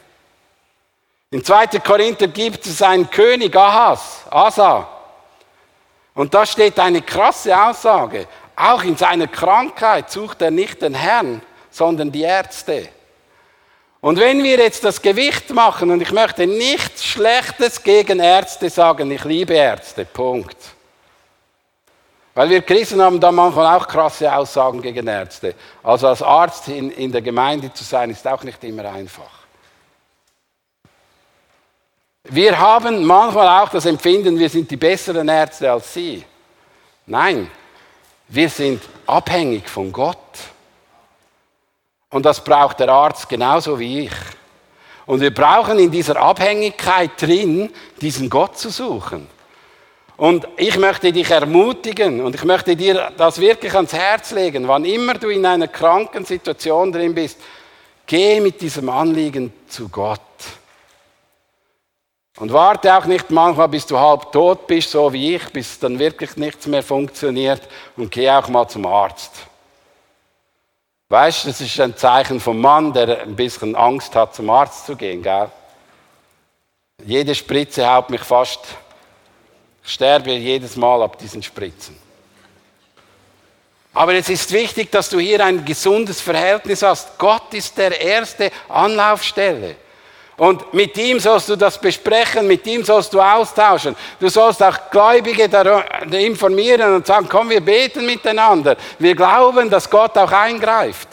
In 1.32 1.44
2. 1.44 1.68
Korinther 1.80 2.28
gibt 2.28 2.66
es 2.66 2.82
einen 2.82 3.10
König, 3.10 3.56
Ahas, 3.56 4.22
Asa. 4.30 4.88
Und 6.14 6.34
da 6.34 6.46
steht 6.46 6.80
eine 6.80 7.02
krasse 7.02 7.56
Aussage. 7.56 8.28
Auch 8.56 8.84
in 8.84 8.96
seiner 8.96 9.28
Krankheit 9.28 10.10
sucht 10.10 10.42
er 10.42 10.52
nicht 10.52 10.82
den 10.82 10.94
Herrn, 10.94 11.42
sondern 11.70 12.12
die 12.12 12.22
Ärzte. 12.22 12.88
Und 14.00 14.20
wenn 14.20 14.44
wir 14.44 14.58
jetzt 14.58 14.84
das 14.84 15.02
Gewicht 15.02 15.50
machen, 15.50 15.92
und 15.92 16.02
ich 16.02 16.12
möchte 16.12 16.48
nichts 16.48 17.04
Schlechtes 17.04 17.84
gegen 17.84 18.20
Ärzte 18.20 18.70
sagen, 18.70 19.12
ich 19.12 19.24
liebe 19.26 19.56
Ärzte, 19.56 20.06
Punkt. 20.06 20.75
Weil 22.36 22.50
wir 22.50 22.62
Christen 22.62 23.02
haben 23.02 23.20
da 23.20 23.32
manchmal 23.32 23.78
auch 23.78 23.88
krasse 23.88 24.34
Aussagen 24.36 24.82
gegen 24.82 25.08
Ärzte. 25.08 25.56
Also 25.82 26.10
als 26.10 26.22
Arzt 26.22 26.68
in, 26.68 26.92
in 26.92 27.10
der 27.10 27.22
Gemeinde 27.22 27.74
zu 27.74 27.86
sein, 27.86 28.10
ist 28.10 28.28
auch 28.28 28.44
nicht 28.44 28.62
immer 28.66 28.92
einfach. 28.92 29.32
Wir 32.26 32.60
haben 32.60 33.06
manchmal 33.06 33.48
auch 33.64 33.70
das 33.70 33.86
Empfinden, 33.86 34.38
wir 34.38 34.50
sind 34.50 34.70
die 34.70 34.76
besseren 34.76 35.30
Ärzte 35.30 35.72
als 35.72 35.94
Sie. 35.94 36.26
Nein, 37.06 37.50
wir 38.28 38.50
sind 38.50 38.82
abhängig 39.08 39.70
von 39.70 39.92
Gott. 39.94 40.18
Und 42.10 42.26
das 42.26 42.44
braucht 42.44 42.80
der 42.82 42.90
Arzt 42.90 43.30
genauso 43.30 43.80
wie 43.80 44.08
ich. 44.08 44.14
Und 45.06 45.22
wir 45.22 45.34
brauchen 45.34 45.80
in 45.80 45.92
dieser 45.92 46.18
Abhängigkeit 46.18 47.12
drin, 47.22 47.72
diesen 48.02 48.30
Gott 48.30 48.58
zu 48.58 48.70
suchen. 48.70 49.30
Und 50.18 50.48
ich 50.56 50.78
möchte 50.78 51.12
dich 51.12 51.30
ermutigen 51.30 52.22
und 52.22 52.36
ich 52.36 52.44
möchte 52.44 52.76
dir 52.76 53.12
das 53.18 53.40
wirklich 53.40 53.74
ans 53.74 53.92
Herz 53.92 54.32
legen, 54.32 54.68
wann 54.68 54.86
immer 54.86 55.16
du 55.16 55.28
in 55.30 55.46
einer 55.46 55.68
kranken 55.68 56.24
Situation 56.24 56.92
drin 56.92 57.14
bist, 57.14 57.38
geh 58.06 58.40
mit 58.40 58.62
diesem 58.62 58.90
Anliegen 58.90 59.52
zu 59.68 59.90
Gott. 59.90 60.22
Und 62.38 62.52
warte 62.52 62.96
auch 62.96 63.06
nicht 63.06 63.30
manchmal, 63.30 63.70
bis 63.70 63.86
du 63.86 63.98
halb 63.98 64.32
tot 64.32 64.68
bist, 64.68 64.92
so 64.92 65.12
wie 65.12 65.36
ich, 65.36 65.50
bis 65.52 65.80
dann 65.80 66.00
wirklich 66.00 66.36
nichts 66.36 66.68
mehr 66.68 66.84
funktioniert 66.84 67.62
und 67.96 68.12
geh 68.12 68.30
auch 68.30 68.48
mal 68.50 68.68
zum 68.68 68.86
Arzt. 68.86 69.32
Weißt 71.08 71.44
du, 71.44 71.48
das 71.50 71.62
ist 71.62 71.80
ein 71.80 71.96
Zeichen 71.96 72.40
vom 72.40 72.60
Mann, 72.60 72.92
der 72.92 73.22
ein 73.22 73.36
bisschen 73.36 73.76
Angst 73.76 74.16
hat, 74.16 74.36
zum 74.36 74.50
Arzt 74.50 74.86
zu 74.86 74.96
gehen, 74.96 75.22
gell? 75.22 75.50
Jede 77.06 77.36
Spritze 77.36 77.88
haut 77.88 78.10
mich 78.10 78.22
fast. 78.22 78.66
Sterbe 79.86 80.32
jedes 80.32 80.76
Mal 80.76 81.02
ab 81.04 81.18
diesen 81.18 81.44
Spritzen. 81.44 81.96
Aber 83.94 84.14
es 84.14 84.28
ist 84.28 84.52
wichtig, 84.52 84.92
dass 84.92 85.10
du 85.10 85.20
hier 85.20 85.44
ein 85.46 85.64
gesundes 85.64 86.20
Verhältnis 86.20 86.82
hast. 86.82 87.18
Gott 87.18 87.54
ist 87.54 87.78
der 87.78 88.00
erste 88.00 88.52
Anlaufstelle. 88.68 89.78
Und 90.38 90.74
mit 90.74 90.98
ihm 90.98 91.18
sollst 91.18 91.48
du 91.48 91.56
das 91.56 91.80
besprechen, 91.80 92.46
mit 92.46 92.68
ihm 92.68 92.84
sollst 92.84 93.14
du 93.14 93.22
austauschen. 93.22 93.96
Du 94.20 94.28
sollst 94.28 94.62
auch 94.62 94.92
Gläubige 94.92 95.44
informieren 96.12 96.96
und 96.96 97.08
sagen, 97.08 97.28
komm, 97.30 97.50
wir 97.50 97.62
beten 97.62 98.06
miteinander. 98.06 98.76
Wir 99.00 99.16
glauben, 99.16 99.70
dass 99.70 99.90
Gott 99.90 100.18
auch 100.18 100.32
eingreift. 100.32 101.08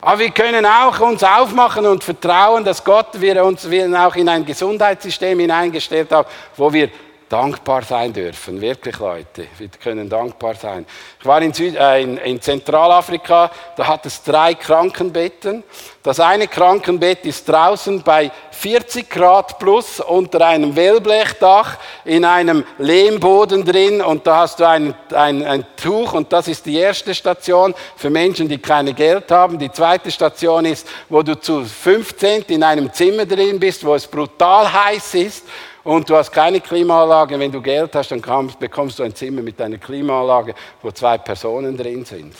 Aber 0.00 0.18
wir 0.18 0.30
können 0.30 0.64
auch 0.64 0.98
uns 1.00 1.22
aufmachen 1.22 1.84
und 1.84 2.02
vertrauen, 2.02 2.64
dass 2.64 2.82
Gott 2.82 3.20
wir 3.20 3.44
uns 3.44 3.66
auch 3.66 4.16
in 4.16 4.28
ein 4.30 4.46
Gesundheitssystem 4.46 5.38
hineingestellt 5.38 6.10
hat, 6.10 6.26
wo 6.56 6.72
wir 6.72 6.90
dankbar 7.32 7.82
sein 7.82 8.12
dürfen. 8.12 8.60
Wirklich, 8.60 8.98
Leute. 8.98 9.46
Wir 9.56 9.68
können 9.68 10.06
dankbar 10.06 10.54
sein. 10.54 10.84
Ich 11.18 11.24
war 11.24 11.40
in, 11.40 11.54
Süd 11.54 11.74
äh, 11.76 12.02
in, 12.02 12.18
in, 12.18 12.42
Zentralafrika, 12.42 13.50
da 13.74 13.86
hat 13.86 14.04
es 14.04 14.22
drei 14.22 14.52
Krankenbetten. 14.54 15.64
Das 16.02 16.20
eine 16.20 16.46
Krankenbett 16.46 17.24
ist 17.24 17.48
draußen 17.48 18.02
bei 18.02 18.30
40 18.50 19.08
Grad 19.08 19.58
plus 19.58 20.00
unter 20.00 20.46
einem 20.46 20.76
Wellblechdach 20.76 21.78
in 22.04 22.26
einem 22.26 22.64
Lehmboden 22.78 23.64
drin 23.64 24.02
und 24.02 24.26
da 24.26 24.38
hast 24.38 24.60
du 24.60 24.68
ein, 24.68 24.94
ein, 25.14 25.42
ein 25.42 25.64
Tuch 25.76 26.12
und 26.12 26.32
das 26.32 26.48
ist 26.48 26.66
die 26.66 26.76
erste 26.76 27.14
Station 27.14 27.74
für 27.96 28.10
Menschen, 28.10 28.46
die 28.48 28.58
keine 28.58 28.92
Geld 28.92 29.30
haben. 29.30 29.58
Die 29.58 29.72
zweite 29.72 30.10
Station 30.10 30.66
ist, 30.66 30.86
wo 31.08 31.22
du 31.22 31.40
zu 31.40 31.64
15 31.64 32.42
in 32.48 32.62
einem 32.62 32.92
Zimmer 32.92 33.24
drin 33.24 33.58
bist, 33.58 33.86
wo 33.86 33.94
es 33.94 34.06
brutal 34.06 34.70
heiß 34.70 35.14
ist 35.14 35.44
und 35.84 36.08
du 36.08 36.16
hast 36.16 36.30
keine 36.30 36.60
Klimaanlage, 36.60 37.38
wenn 37.38 37.50
du 37.50 37.60
Geld 37.60 37.94
hast, 37.94 38.10
dann 38.10 38.22
bekommst 38.58 38.98
du 38.98 39.02
ein 39.02 39.14
Zimmer 39.14 39.42
mit 39.42 39.60
einer 39.60 39.78
Klimaanlage, 39.78 40.54
wo 40.80 40.90
zwei 40.90 41.18
Personen 41.18 41.76
drin 41.76 42.04
sind. 42.04 42.34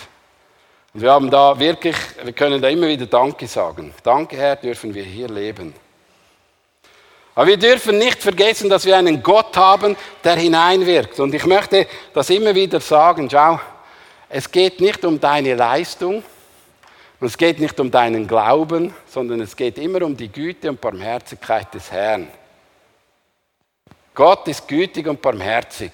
Und 0.95 1.01
wir 1.01 1.11
haben 1.11 1.31
da 1.31 1.59
wirklich, 1.59 1.97
wir 2.23 2.33
können 2.33 2.61
da 2.61 2.69
immer 2.69 2.87
wieder 2.87 3.07
Danke 3.07 3.47
sagen. 3.47 3.95
Danke, 4.03 4.37
Herr, 4.37 4.57
dürfen 4.57 4.95
wir 4.95 5.03
hier 5.03 5.29
leben. 5.29 5.75
Aber 7.35 7.47
wir 7.47 7.57
dürfen 7.57 7.99
nicht 7.99 8.23
vergessen, 8.23 8.69
dass 8.69 8.85
wir 8.85 8.97
einen 8.97 9.23
Gott 9.23 9.57
haben, 9.57 9.97
der 10.23 10.37
hineinwirkt. 10.37 11.19
Und 11.19 11.35
ich 11.35 11.47
möchte 11.47 11.87
das 12.13 12.29
immer 12.29 12.55
wieder 12.55 12.79
sagen, 12.79 13.29
schau, 13.31 13.59
es 14.29 14.51
geht 14.51 14.81
nicht 14.81 15.05
um 15.05 15.19
deine 15.19 15.55
Leistung, 15.55 16.23
und 17.23 17.29
es 17.29 17.39
geht 17.39 17.61
nicht 17.61 17.79
um 17.79 17.89
deinen 17.89 18.27
Glauben, 18.27 18.93
sondern 19.07 19.41
es 19.41 19.55
geht 19.55 19.79
immer 19.79 20.03
um 20.03 20.17
die 20.17 20.27
Güte 20.27 20.69
und 20.69 20.81
Barmherzigkeit 20.81 21.73
des 21.73 21.93
Herrn. 21.93 22.27
Gott 24.15 24.47
ist 24.49 24.69
gütig 24.69 25.07
und 25.07 25.23
barmherzig 25.23 25.93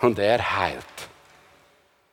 und 0.00 0.18
er 0.18 0.58
heilt. 0.58 0.84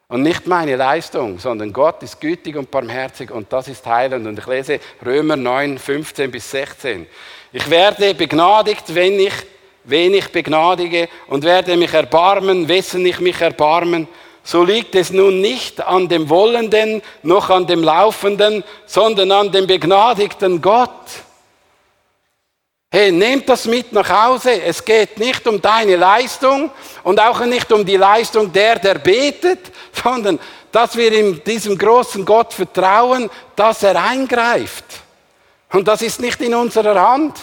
Und 0.09 0.21
nicht 0.21 0.45
meine 0.45 0.75
Leistung, 0.75 1.39
sondern 1.39 1.71
Gott 1.71 2.03
ist 2.03 2.19
gütig 2.19 2.55
und 2.55 2.69
barmherzig 2.69 3.31
und 3.31 3.51
das 3.51 3.67
ist 3.67 3.86
heilend. 3.86 4.27
Und 4.27 4.38
ich 4.38 4.45
lese 4.45 4.79
Römer 5.03 5.38
9, 5.38 5.79
15 5.79 6.29
bis 6.29 6.51
16. 6.51 7.07
Ich 7.51 7.69
werde 7.69 8.13
begnadigt, 8.13 8.93
wenn 8.93 9.19
ich 9.19 9.33
wenig 9.86 10.31
begnadige 10.31 11.07
und 11.27 11.43
werde 11.43 11.75
mich 11.77 11.93
erbarmen, 11.93 12.67
wessen 12.67 13.05
ich 13.05 13.19
mich 13.19 13.39
erbarmen. 13.41 14.07
So 14.43 14.63
liegt 14.63 14.93
es 14.95 15.09
nun 15.09 15.39
nicht 15.39 15.81
an 15.81 16.09
dem 16.09 16.29
Wollenden 16.29 17.01
noch 17.21 17.49
an 17.49 17.65
dem 17.65 17.81
Laufenden, 17.81 18.63
sondern 18.86 19.31
an 19.31 19.51
dem 19.51 19.67
begnadigten 19.67 20.62
Gott 20.62 21.22
Hey, 22.95 23.12
nehmt 23.12 23.49
das 23.49 23.65
mit 23.65 23.91
nach 23.91 24.08
Hause. 24.08 24.62
Es 24.62 24.86
geht 24.86 25.17
nicht 25.17 25.47
um 25.47 25.60
deine 25.60 25.95
Leistung 25.95 26.69
und 27.01 27.19
auch 27.19 27.39
nicht 27.39 27.71
um 27.71 27.84
die 27.84 27.97
Leistung 27.97 28.53
der, 28.53 28.77
der 28.77 28.99
betet, 28.99 29.71
sondern 30.03 30.39
dass 30.71 30.95
wir 30.95 31.12
in 31.12 31.43
diesem 31.43 31.75
großen 31.75 32.23
Gott 32.23 32.53
vertrauen, 32.53 33.32
dass 33.56 33.82
er 33.82 33.99
eingreift. 33.99 34.86
Und 35.71 35.88
das 35.88 36.03
ist 36.03 36.21
nicht 36.21 36.39
in 36.41 36.53
unserer 36.53 37.01
Hand. 37.01 37.36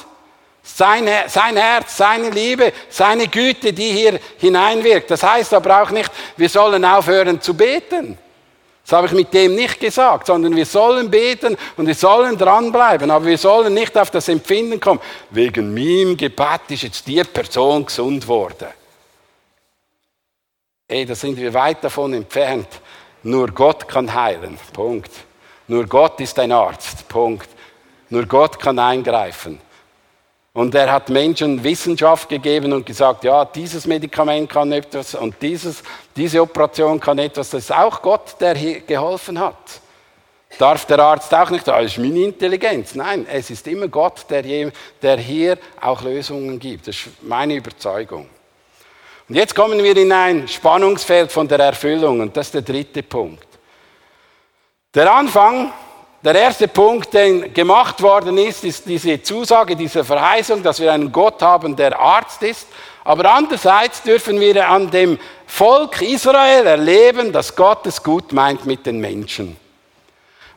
Sein, 0.63 1.09
sein 1.27 1.57
Herz, 1.57 1.97
seine 1.97 2.31
Liebe, 2.31 2.73
seine 2.89 3.27
Güte, 3.27 3.73
die 3.73 3.91
hier 3.91 4.21
hineinwirkt. 4.39 5.11
Das 5.11 5.25
heißt 5.25 5.53
aber 5.53 5.83
auch 5.83 5.91
nicht, 5.91 6.13
wir 6.37 6.49
sollen 6.49 6.85
aufhören 6.85 7.41
zu 7.41 7.55
beten. 7.55 8.17
Das 8.83 8.93
habe 8.93 9.07
ich 9.07 9.13
mit 9.13 9.33
dem 9.33 9.55
nicht 9.55 9.79
gesagt, 9.79 10.27
sondern 10.27 10.57
wir 10.57 10.67
sollen 10.67 11.11
beten 11.11 11.57
und 11.77 11.87
wir 11.87 11.95
sollen 11.95 12.37
dranbleiben, 12.37 13.11
aber 13.11 13.27
wir 13.27 13.39
sollen 13.39 13.75
nicht 13.75 13.97
auf 13.97 14.11
das 14.11 14.29
Empfinden 14.29 14.81
kommen, 14.81 15.01
wegen 15.31 15.73
meinem 15.73 16.17
Gebet 16.17 16.63
ist 16.69 16.83
jetzt 16.83 17.07
die 17.07 17.23
Person 17.23 17.87
gesund 17.87 18.27
worden. 18.27 18.69
Ey, 20.89 21.07
da 21.07 21.15
sind 21.15 21.37
wir 21.37 21.55
weit 21.55 21.85
davon 21.85 22.15
entfernt. 22.15 22.67
Nur 23.23 23.49
Gott 23.49 23.87
kann 23.87 24.13
heilen. 24.13 24.59
Punkt. 24.73 25.13
Nur 25.69 25.87
Gott 25.87 26.19
ist 26.21 26.37
ein 26.41 26.51
Arzt. 26.51 27.07
Punkt. 27.07 27.49
Nur 28.09 28.27
Gott 28.27 28.59
kann 28.59 28.77
eingreifen. 28.79 29.61
Und 30.53 30.75
er 30.75 30.91
hat 30.91 31.09
Menschen 31.09 31.63
Wissenschaft 31.63 32.29
gegeben 32.29 32.73
und 32.73 32.85
gesagt, 32.85 33.23
ja, 33.23 33.45
dieses 33.45 33.87
Medikament 33.87 34.51
kann 34.51 34.73
etwas 34.73 35.15
und 35.15 35.37
dieses, 35.41 35.83
diese 36.17 36.43
Operation 36.43 36.99
kann 36.99 37.19
etwas. 37.19 37.51
Das 37.51 37.65
ist 37.65 37.73
auch 37.73 38.03
Gott, 38.03 38.35
der 38.41 38.57
hier 38.57 38.81
geholfen 38.81 39.39
hat. 39.39 39.81
Darf 40.59 40.85
der 40.87 40.99
Arzt 40.99 41.33
auch 41.33 41.51
nicht, 41.51 41.69
das 41.69 41.85
ist 41.85 41.99
meine 41.99 42.25
Intelligenz. 42.25 42.97
Nein, 42.97 43.27
es 43.31 43.51
ist 43.51 43.69
immer 43.69 43.87
Gott, 43.87 44.27
der, 44.29 44.73
der 45.01 45.17
hier 45.19 45.57
auch 45.81 46.03
Lösungen 46.03 46.59
gibt. 46.59 46.89
Das 46.89 46.97
ist 46.97 47.23
meine 47.23 47.55
Überzeugung. 47.55 48.29
Und 49.29 49.37
jetzt 49.37 49.55
kommen 49.55 49.81
wir 49.81 49.97
in 49.97 50.11
ein 50.11 50.49
Spannungsfeld 50.49 51.31
von 51.31 51.47
der 51.47 51.61
Erfüllung 51.61 52.19
und 52.19 52.37
das 52.37 52.49
ist 52.49 52.55
der 52.55 52.63
dritte 52.63 53.05
Punkt. 53.05 53.47
Der 54.93 55.15
Anfang 55.15 55.73
der 56.23 56.35
erste 56.35 56.69
Punkt, 56.69 57.15
der 57.15 57.49
gemacht 57.49 58.03
worden 58.03 58.37
ist, 58.37 58.63
ist 58.65 58.87
diese 58.87 59.23
Zusage, 59.23 59.75
diese 59.75 60.05
Verheißung, 60.05 60.63
dass 60.63 60.79
wir 60.79 60.93
einen 60.93 61.11
Gott 61.11 61.41
haben, 61.41 61.75
der 61.75 61.99
Arzt 61.99 62.43
ist. 62.43 62.67
Aber 63.05 63.33
andererseits 63.33 64.03
dürfen 64.03 64.39
wir 64.39 64.69
an 64.69 64.91
dem 64.91 65.19
Volk 65.47 66.03
Israel 66.03 66.67
erleben, 66.67 67.33
dass 67.33 67.57
Gott 67.57 67.87
es 67.87 68.03
gut 68.03 68.33
meint 68.33 68.67
mit 68.67 68.85
den 68.85 69.01
Menschen. 69.01 69.57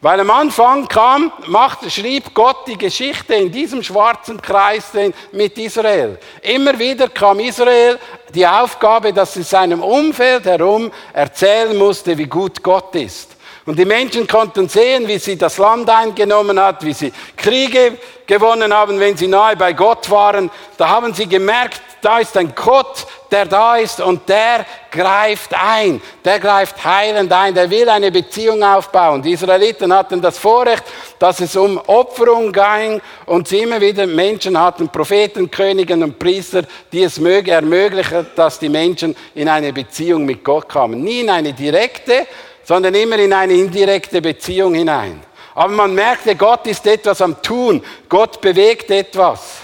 Weil 0.02 0.20
am 0.20 0.32
Anfang 0.32 0.86
kam, 0.90 1.32
machte, 1.48 1.90
schrieb 1.90 2.34
Gott 2.34 2.68
die 2.68 2.78
Geschichte 2.78 3.36
in 3.36 3.50
diesem 3.50 3.82
schwarzen 3.82 4.42
Kreis 4.42 4.92
mit 5.32 5.58
Israel. 5.58 6.20
Immer 6.42 6.78
wieder 6.78 7.08
kam 7.08 7.40
Israel 7.40 7.98
die 8.36 8.46
Aufgabe, 8.46 9.14
dass 9.14 9.34
sie 9.36 9.44
seinem 9.44 9.82
Umfeld 9.82 10.44
herum 10.44 10.92
erzählen 11.14 11.78
musste, 11.78 12.18
wie 12.18 12.26
gut 12.26 12.62
Gott 12.62 12.94
ist. 12.96 13.33
Und 13.66 13.80
die 13.80 13.86
Menschen 13.86 14.28
konnten 14.28 14.68
sehen, 14.68 15.08
wie 15.08 15.18
sie 15.18 15.38
das 15.38 15.58
Land 15.58 15.90
eingenommen 15.90 16.60
hat, 16.60 16.84
wie 16.84 16.92
sie 16.92 17.14
Kriege 17.38 17.98
gewonnen 18.28 18.74
haben, 18.74 19.00
wenn 19.00 19.16
sie 19.16 19.28
nahe 19.28 19.56
bei 19.56 19.72
Gott 19.72 20.10
waren. 20.10 20.52
Da 20.78 20.90
haben 20.90 21.14
sie 21.14 21.28
gemerkt, 21.28 21.82
da 22.02 22.20
ist 22.20 22.36
ein 22.36 22.54
Gott, 22.54 23.06
der 23.32 23.46
da 23.46 23.78
ist 23.78 24.02
und 24.02 24.28
der 24.28 24.66
greift 24.92 25.54
ein. 25.54 26.02
Der 26.26 26.40
greift 26.40 26.84
heilend 26.84 27.32
ein. 27.32 27.56
Der 27.56 27.70
will 27.70 27.88
eine 27.88 28.12
Beziehung 28.12 28.62
aufbauen. 28.62 29.22
Die 29.22 29.32
Israeliten 29.32 29.94
hatten 29.94 30.22
das 30.22 30.38
Vorrecht, 30.38 30.84
dass 31.18 31.40
es 31.40 31.56
um 31.56 31.78
Opferung 31.88 32.52
ging 32.52 33.02
und 33.26 33.48
sie 33.48 33.60
immer 33.60 33.80
wieder 33.80 34.06
Menschen 34.06 34.60
hatten, 34.60 34.90
Propheten, 34.90 35.50
Königen 35.50 36.04
und 36.04 36.20
Priester, 36.20 36.64
die 36.92 37.04
es 37.04 37.18
ermöglichen, 37.18 38.28
dass 38.36 38.60
die 38.60 38.70
Menschen 38.70 39.16
in 39.36 39.48
eine 39.48 39.72
Beziehung 39.72 40.26
mit 40.26 40.44
Gott 40.44 40.68
kamen. 40.68 41.02
Nie 41.02 41.22
in 41.22 41.30
eine 41.30 41.54
direkte, 41.54 42.28
sondern 42.64 42.96
immer 42.96 43.18
in 43.18 43.34
eine 43.34 43.54
indirekte 43.54 44.22
Beziehung 44.22 44.74
hinein. 44.74 45.22
Aber 45.56 45.74
man 45.74 45.94
merkte, 45.94 46.36
Gott 46.36 46.66
ist 46.68 46.86
etwas 46.88 47.22
am 47.22 47.42
Tun, 47.42 47.84
Gott 48.10 48.42
bewegt 48.42 48.90
etwas. 48.90 49.64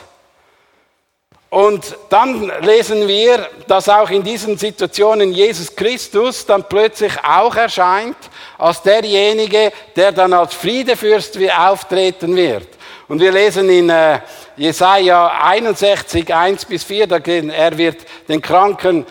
Und 1.50 1.98
dann 2.10 2.52
lesen 2.62 3.08
wir, 3.08 3.50
dass 3.68 3.90
auch 3.90 4.12
in 4.12 4.22
diesen 4.22 4.56
Situationen 4.56 5.34
Jesus 5.34 5.76
Christus 5.76 6.46
dann 6.46 6.64
plötzlich 6.64 7.14
auch 7.24 7.56
erscheint 7.56 8.18
als 8.60 8.84
derjenige, 8.84 9.72
der 9.96 10.12
dann 10.12 10.34
als 10.34 10.54
Friedefürst 10.54 11.40
auftreten 11.58 12.36
wird. 12.36 12.68
Und 13.08 13.20
wir 13.20 13.32
lesen 13.32 13.68
in 13.68 13.90
äh, 13.90 14.20
Jesaja 14.58 15.40
61, 15.42 16.32
1 16.32 16.66
bis 16.66 16.84
4, 16.84 17.08
da 17.08 17.18
er 17.18 17.76
wird 17.76 17.98
den 18.28 18.40
Kranken, 18.40 19.08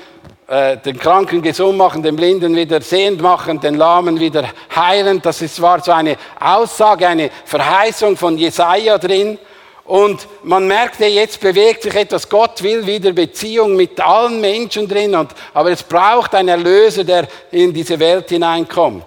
äh, 0.48 0.78
den 0.78 0.98
Kranken 0.98 1.42
gesund 1.42 1.76
machen, 1.76 2.02
den 2.02 2.16
Blinden 2.16 2.56
wieder 2.56 2.80
sehend 2.80 3.20
machen, 3.20 3.60
den 3.60 3.74
Lahmen 3.74 4.18
wieder 4.18 4.48
heilen. 4.74 5.20
Das 5.20 5.42
ist, 5.42 5.60
war 5.60 5.82
so 5.84 5.92
eine 5.92 6.16
Aussage, 6.40 7.06
eine 7.06 7.30
Verheißung 7.44 8.16
von 8.16 8.38
Jesaja 8.38 8.96
drin. 8.96 9.38
Und 9.84 10.26
man 10.42 10.66
merkte, 10.66 11.04
jetzt 11.04 11.40
bewegt 11.40 11.82
sich 11.82 11.94
etwas. 11.94 12.28
Gott 12.30 12.62
will 12.62 12.86
wieder 12.86 13.12
Beziehung 13.12 13.76
mit 13.76 14.00
allen 14.00 14.40
Menschen 14.40 14.88
drin. 14.88 15.14
Und, 15.14 15.32
aber 15.52 15.70
es 15.70 15.82
braucht 15.82 16.34
einen 16.34 16.48
Erlöser, 16.48 17.04
der 17.04 17.28
in 17.50 17.72
diese 17.72 17.98
Welt 17.98 18.30
hineinkommt. 18.30 19.04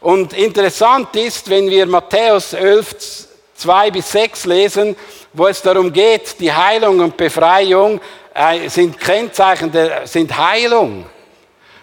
Und 0.00 0.32
interessant 0.32 1.14
ist, 1.14 1.48
wenn 1.48 1.70
wir 1.70 1.86
Matthäus 1.86 2.54
11, 2.54 3.28
2 3.54 3.90
bis 3.92 4.10
6 4.10 4.46
lesen, 4.46 4.96
wo 5.32 5.46
es 5.46 5.62
darum 5.62 5.92
geht, 5.92 6.40
die 6.40 6.52
Heilung 6.52 7.00
und 7.00 7.16
Befreiung 7.16 8.00
äh, 8.34 8.68
sind 8.68 8.98
Kennzeichen, 8.98 9.70
der, 9.70 10.06
sind 10.06 10.36
Heilung 10.36 11.06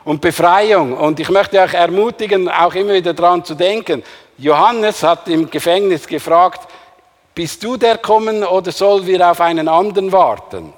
und 0.04 0.22
Befreiung. 0.22 0.94
Und 0.94 1.20
ich 1.20 1.30
möchte 1.30 1.60
euch 1.60 1.74
ermutigen, 1.74 2.50
auch 2.50 2.74
immer 2.74 2.94
wieder 2.94 3.14
daran 3.14 3.44
zu 3.44 3.56
denken. 3.56 4.04
Johannes 4.38 5.04
hat 5.04 5.28
im 5.30 5.50
Gefängnis 5.50 6.06
gefragt, 6.06 6.68
bist 7.34 7.64
du 7.64 7.78
der 7.78 7.98
kommen 7.98 8.44
oder 8.44 8.72
sollen 8.72 9.06
wir 9.06 9.30
auf 9.30 9.42
einen 9.42 9.68
anderen 9.68 10.12
warten? 10.12 10.74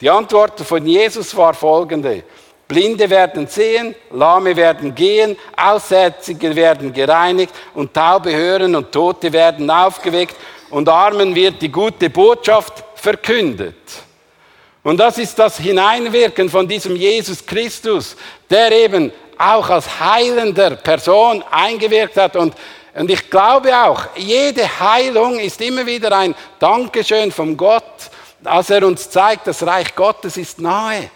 Die 0.00 0.10
Antwort 0.10 0.60
von 0.60 0.84
Jesus 0.84 1.36
war 1.36 1.54
folgende. 1.54 2.24
Blinde 2.66 3.08
werden 3.08 3.46
sehen, 3.46 3.94
Lahme 4.10 4.56
werden 4.56 4.94
gehen, 4.94 5.36
Aussätzige 5.56 6.56
werden 6.56 6.92
gereinigt 6.92 7.54
und 7.74 7.92
Taube 7.92 8.34
hören 8.34 8.74
und 8.74 8.90
Tote 8.90 9.32
werden 9.32 9.70
aufgeweckt 9.70 10.36
und 10.72 10.88
Armen 10.88 11.34
wird 11.34 11.60
die 11.60 11.70
gute 11.70 12.08
Botschaft 12.08 12.82
verkündet. 12.94 13.76
Und 14.82 14.96
das 14.96 15.18
ist 15.18 15.38
das 15.38 15.58
Hineinwirken 15.58 16.48
von 16.48 16.66
diesem 16.66 16.96
Jesus 16.96 17.44
Christus, 17.44 18.16
der 18.48 18.72
eben 18.72 19.12
auch 19.36 19.68
als 19.68 20.00
heilender 20.00 20.70
Person 20.76 21.44
eingewirkt 21.50 22.16
hat. 22.16 22.36
Und, 22.36 22.54
und 22.94 23.10
ich 23.10 23.28
glaube 23.28 23.76
auch, 23.76 24.06
jede 24.16 24.66
Heilung 24.80 25.38
ist 25.38 25.60
immer 25.60 25.84
wieder 25.84 26.16
ein 26.16 26.34
Dankeschön 26.58 27.30
vom 27.30 27.54
Gott, 27.54 28.10
als 28.42 28.70
er 28.70 28.84
uns 28.86 29.10
zeigt, 29.10 29.46
das 29.46 29.64
Reich 29.64 29.94
Gottes 29.94 30.38
ist 30.38 30.58
nahe. 30.58 31.10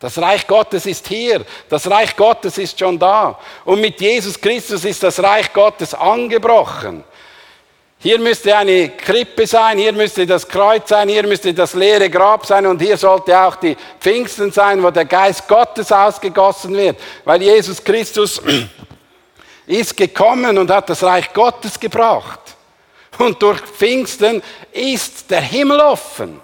Das 0.00 0.16
Reich 0.18 0.46
Gottes 0.46 0.86
ist 0.86 1.06
hier. 1.06 1.44
Das 1.68 1.88
Reich 1.90 2.16
Gottes 2.16 2.56
ist 2.56 2.78
schon 2.78 2.98
da. 2.98 3.38
Und 3.66 3.80
mit 3.80 4.00
Jesus 4.00 4.40
Christus 4.40 4.86
ist 4.86 5.02
das 5.02 5.22
Reich 5.22 5.52
Gottes 5.52 5.92
angebrochen. 5.92 7.04
Hier 8.06 8.20
müsste 8.20 8.56
eine 8.56 8.90
Krippe 8.90 9.48
sein, 9.48 9.78
hier 9.78 9.92
müsste 9.92 10.24
das 10.24 10.46
Kreuz 10.46 10.90
sein, 10.90 11.08
hier 11.08 11.26
müsste 11.26 11.52
das 11.52 11.74
leere 11.74 12.08
Grab 12.08 12.46
sein 12.46 12.64
und 12.64 12.80
hier 12.80 12.96
sollte 12.96 13.36
auch 13.36 13.56
die 13.56 13.76
Pfingsten 13.98 14.52
sein, 14.52 14.80
wo 14.80 14.92
der 14.92 15.06
Geist 15.06 15.48
Gottes 15.48 15.90
ausgegossen 15.90 16.76
wird. 16.76 17.00
Weil 17.24 17.42
Jesus 17.42 17.82
Christus 17.82 18.40
ist 19.66 19.96
gekommen 19.96 20.56
und 20.56 20.70
hat 20.70 20.88
das 20.88 21.02
Reich 21.02 21.32
Gottes 21.32 21.80
gebracht. 21.80 22.38
Und 23.18 23.42
durch 23.42 23.58
Pfingsten 23.62 24.40
ist 24.70 25.28
der 25.28 25.40
Himmel 25.40 25.80
offen. 25.80 26.40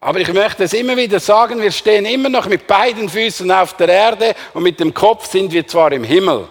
Aber 0.00 0.18
ich 0.18 0.32
möchte 0.32 0.64
es 0.64 0.72
immer 0.72 0.96
wieder 0.96 1.20
sagen, 1.20 1.60
wir 1.60 1.72
stehen 1.72 2.06
immer 2.06 2.30
noch 2.30 2.46
mit 2.46 2.66
beiden 2.66 3.10
Füßen 3.10 3.52
auf 3.52 3.74
der 3.74 3.90
Erde 3.90 4.34
und 4.54 4.62
mit 4.62 4.80
dem 4.80 4.94
Kopf 4.94 5.30
sind 5.30 5.52
wir 5.52 5.66
zwar 5.66 5.92
im 5.92 6.04
Himmel. 6.04 6.48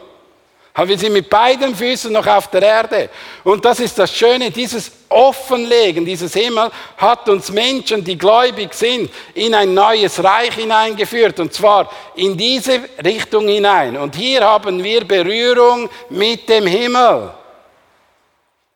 Aber 0.77 0.89
wir 0.89 0.99
sind 0.99 1.13
mit 1.13 1.29
beiden 1.29 1.73
Füßen 1.73 2.11
noch 2.11 2.27
auf 2.27 2.49
der 2.49 2.61
Erde. 2.61 3.09
Und 3.45 3.63
das 3.63 3.79
ist 3.79 3.97
das 3.97 4.13
Schöne, 4.13 4.51
dieses 4.51 4.91
Offenlegen, 5.07 6.05
dieses 6.05 6.33
Himmel 6.33 6.69
hat 6.97 7.29
uns 7.29 7.49
Menschen, 7.49 8.03
die 8.03 8.17
gläubig 8.17 8.73
sind, 8.73 9.09
in 9.33 9.55
ein 9.55 9.73
neues 9.73 10.21
Reich 10.21 10.53
hineingeführt. 10.55 11.39
Und 11.39 11.53
zwar 11.53 11.89
in 12.15 12.35
diese 12.35 12.81
Richtung 13.05 13.47
hinein. 13.47 13.95
Und 13.95 14.17
hier 14.17 14.41
haben 14.43 14.83
wir 14.83 15.05
Berührung 15.05 15.89
mit 16.09 16.49
dem 16.49 16.67
Himmel. 16.67 17.31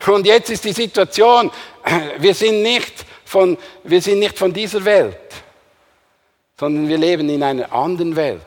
Und 0.07 0.25
jetzt 0.25 0.51
ist 0.51 0.63
die 0.63 0.71
Situation, 0.71 1.51
wir 2.17 2.33
sind 2.33 2.61
nicht 2.61 2.93
von, 3.25 3.57
wir 3.83 4.01
sind 4.01 4.19
nicht 4.19 4.37
von 4.37 4.53
dieser 4.53 4.85
Welt, 4.85 5.17
sondern 6.57 6.87
wir 6.87 6.97
leben 6.97 7.27
in 7.27 7.43
einer 7.43 7.69
anderen 7.73 8.15
Welt. 8.15 8.39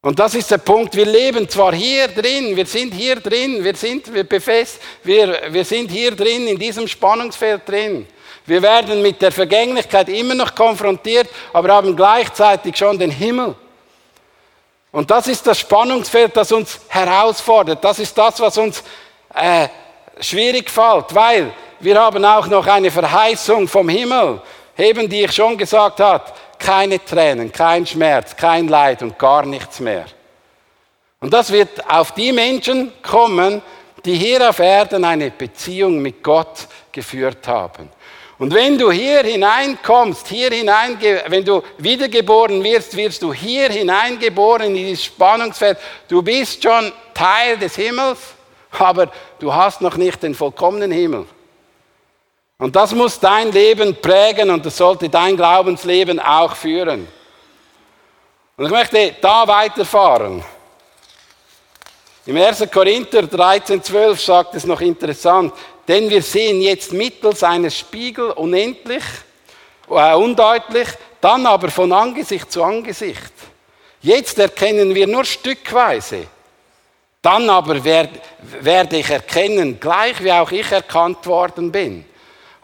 Und 0.00 0.16
das 0.18 0.36
ist 0.36 0.50
der 0.50 0.58
Punkt, 0.58 0.94
wir 0.94 1.06
leben 1.06 1.48
zwar 1.48 1.74
hier 1.74 2.06
drin, 2.06 2.54
wir 2.56 2.66
sind 2.66 2.94
hier 2.94 3.16
drin, 3.16 3.64
wir 3.64 3.74
sind 3.74 4.12
wir 4.14 4.22
befest, 4.22 4.80
wir, 5.02 5.40
wir 5.50 5.64
sind 5.64 5.90
hier 5.90 6.14
drin, 6.14 6.46
in 6.46 6.56
diesem 6.56 6.86
Spannungsfeld 6.86 7.68
drin. 7.68 8.06
Wir 8.46 8.62
werden 8.62 9.02
mit 9.02 9.20
der 9.20 9.32
Vergänglichkeit 9.32 10.08
immer 10.08 10.34
noch 10.34 10.54
konfrontiert, 10.54 11.28
aber 11.52 11.74
haben 11.74 11.96
gleichzeitig 11.96 12.76
schon 12.76 12.96
den 12.96 13.10
Himmel. 13.10 13.56
Und 14.92 15.10
das 15.10 15.26
ist 15.26 15.44
das 15.46 15.58
Spannungsfeld, 15.58 16.36
das 16.36 16.52
uns 16.52 16.80
herausfordert. 16.88 17.82
Das 17.82 17.98
ist 17.98 18.16
das, 18.16 18.38
was 18.38 18.56
uns 18.56 18.84
äh, 19.34 19.66
schwierig 20.20 20.70
fällt, 20.70 21.12
weil 21.12 21.52
wir 21.80 22.00
haben 22.00 22.24
auch 22.24 22.46
noch 22.46 22.66
eine 22.66 22.90
Verheißung 22.90 23.66
vom 23.66 23.88
Himmel, 23.88 24.40
eben 24.76 25.08
die 25.08 25.24
ich 25.24 25.32
schon 25.32 25.58
gesagt 25.58 25.98
habe, 26.00 26.24
keine 26.58 27.04
Tränen, 27.04 27.52
kein 27.52 27.86
Schmerz, 27.86 28.36
kein 28.36 28.68
Leid 28.68 29.02
und 29.02 29.18
gar 29.18 29.44
nichts 29.44 29.80
mehr. 29.80 30.06
Und 31.20 31.32
das 31.32 31.50
wird 31.50 31.88
auf 31.90 32.12
die 32.12 32.32
Menschen 32.32 32.92
kommen, 33.02 33.62
die 34.04 34.14
hier 34.14 34.48
auf 34.48 34.58
Erden 34.60 35.04
eine 35.04 35.30
Beziehung 35.30 36.00
mit 36.00 36.22
Gott 36.22 36.68
geführt 36.92 37.46
haben. 37.48 37.90
Und 38.38 38.54
wenn 38.54 38.78
du 38.78 38.92
hier 38.92 39.24
hineinkommst, 39.24 40.28
hier 40.28 40.50
hinein, 40.50 40.96
wenn 41.26 41.44
du 41.44 41.60
wiedergeboren 41.78 42.62
wirst, 42.62 42.96
wirst 42.96 43.20
du 43.22 43.32
hier 43.32 43.68
hineingeboren 43.68 44.68
in 44.68 44.74
dieses 44.74 45.04
Spannungsfeld. 45.04 45.76
Du 46.06 46.22
bist 46.22 46.62
schon 46.62 46.92
Teil 47.12 47.58
des 47.58 47.74
Himmels, 47.74 48.18
aber 48.70 49.10
du 49.40 49.52
hast 49.52 49.80
noch 49.80 49.96
nicht 49.96 50.22
den 50.22 50.36
vollkommenen 50.36 50.92
Himmel. 50.92 51.26
Und 52.58 52.74
das 52.74 52.92
muss 52.92 53.20
dein 53.20 53.52
Leben 53.52 53.94
prägen 54.00 54.50
und 54.50 54.66
das 54.66 54.76
sollte 54.76 55.08
dein 55.08 55.36
Glaubensleben 55.36 56.18
auch 56.18 56.56
führen. 56.56 57.06
Und 58.56 58.64
ich 58.64 58.70
möchte 58.72 59.14
da 59.20 59.46
weiterfahren. 59.46 60.44
Im 62.26 62.36
1. 62.36 62.68
Korinther 62.70 63.22
13, 63.22 63.80
12 63.82 64.20
sagt 64.20 64.54
es 64.56 64.66
noch 64.66 64.80
interessant, 64.80 65.54
denn 65.86 66.10
wir 66.10 66.20
sehen 66.20 66.60
jetzt 66.60 66.92
mittels 66.92 67.44
eines 67.44 67.78
Spiegel 67.78 68.32
unendlich, 68.32 69.04
äh, 69.88 70.14
undeutlich, 70.14 70.88
dann 71.20 71.46
aber 71.46 71.70
von 71.70 71.92
Angesicht 71.92 72.50
zu 72.50 72.64
Angesicht. 72.64 73.32
Jetzt 74.02 74.38
erkennen 74.38 74.94
wir 74.94 75.06
nur 75.06 75.24
stückweise. 75.24 76.26
Dann 77.22 77.48
aber 77.48 77.82
werde, 77.84 78.20
werde 78.60 78.96
ich 78.98 79.08
erkennen, 79.10 79.78
gleich 79.78 80.22
wie 80.22 80.32
auch 80.32 80.50
ich 80.50 80.70
erkannt 80.70 81.24
worden 81.24 81.70
bin. 81.70 82.04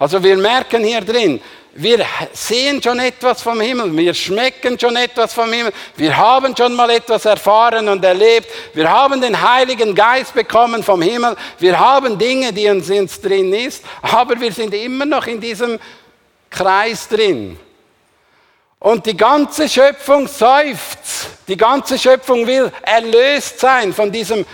Also 0.05 0.23
wir 0.23 0.37
merken 0.37 0.85
hier 0.85 1.01
drin, 1.01 1.41
wir 1.73 2.05
sehen 2.35 2.83
schon 2.83 2.99
etwas 2.99 3.41
vom 3.41 3.59
Himmel, 3.59 3.97
wir 3.97 4.13
schmecken 4.13 4.79
schon 4.79 4.97
etwas 4.97 5.33
vom 5.33 5.51
Himmel, 5.51 5.73
wir 5.97 6.15
haben 6.15 6.55
schon 6.55 6.75
mal 6.75 6.91
etwas 6.91 7.25
erfahren 7.25 7.89
und 7.89 8.05
erlebt, 8.05 8.47
wir 8.75 8.91
haben 8.91 9.19
den 9.23 9.41
Heiligen 9.41 9.95
Geist 9.95 10.35
bekommen 10.35 10.83
vom 10.83 11.01
Himmel, 11.01 11.35
wir 11.59 11.79
haben 11.79 12.19
Dinge, 12.19 12.53
die 12.53 12.69
uns, 12.69 12.91
uns 12.91 13.19
drin 13.19 13.55
ist, 13.55 13.83
aber 14.03 14.39
wir 14.39 14.53
sind 14.53 14.75
immer 14.75 15.07
noch 15.07 15.27
in 15.27 15.41
diesem 15.41 15.81
Kreis 16.51 17.09
drin. 17.09 17.59
Und 18.81 19.07
die 19.07 19.17
ganze 19.17 19.71
Schöpfung 19.71 20.29
seufzt, 20.29 21.29
die 21.49 21.57
ganze 21.57 21.99
Schöpfung 21.99 22.47
will 22.47 22.71
erlöst 22.83 23.59
sein 23.59 23.95
von 23.95 24.13
diesem, 24.13 24.45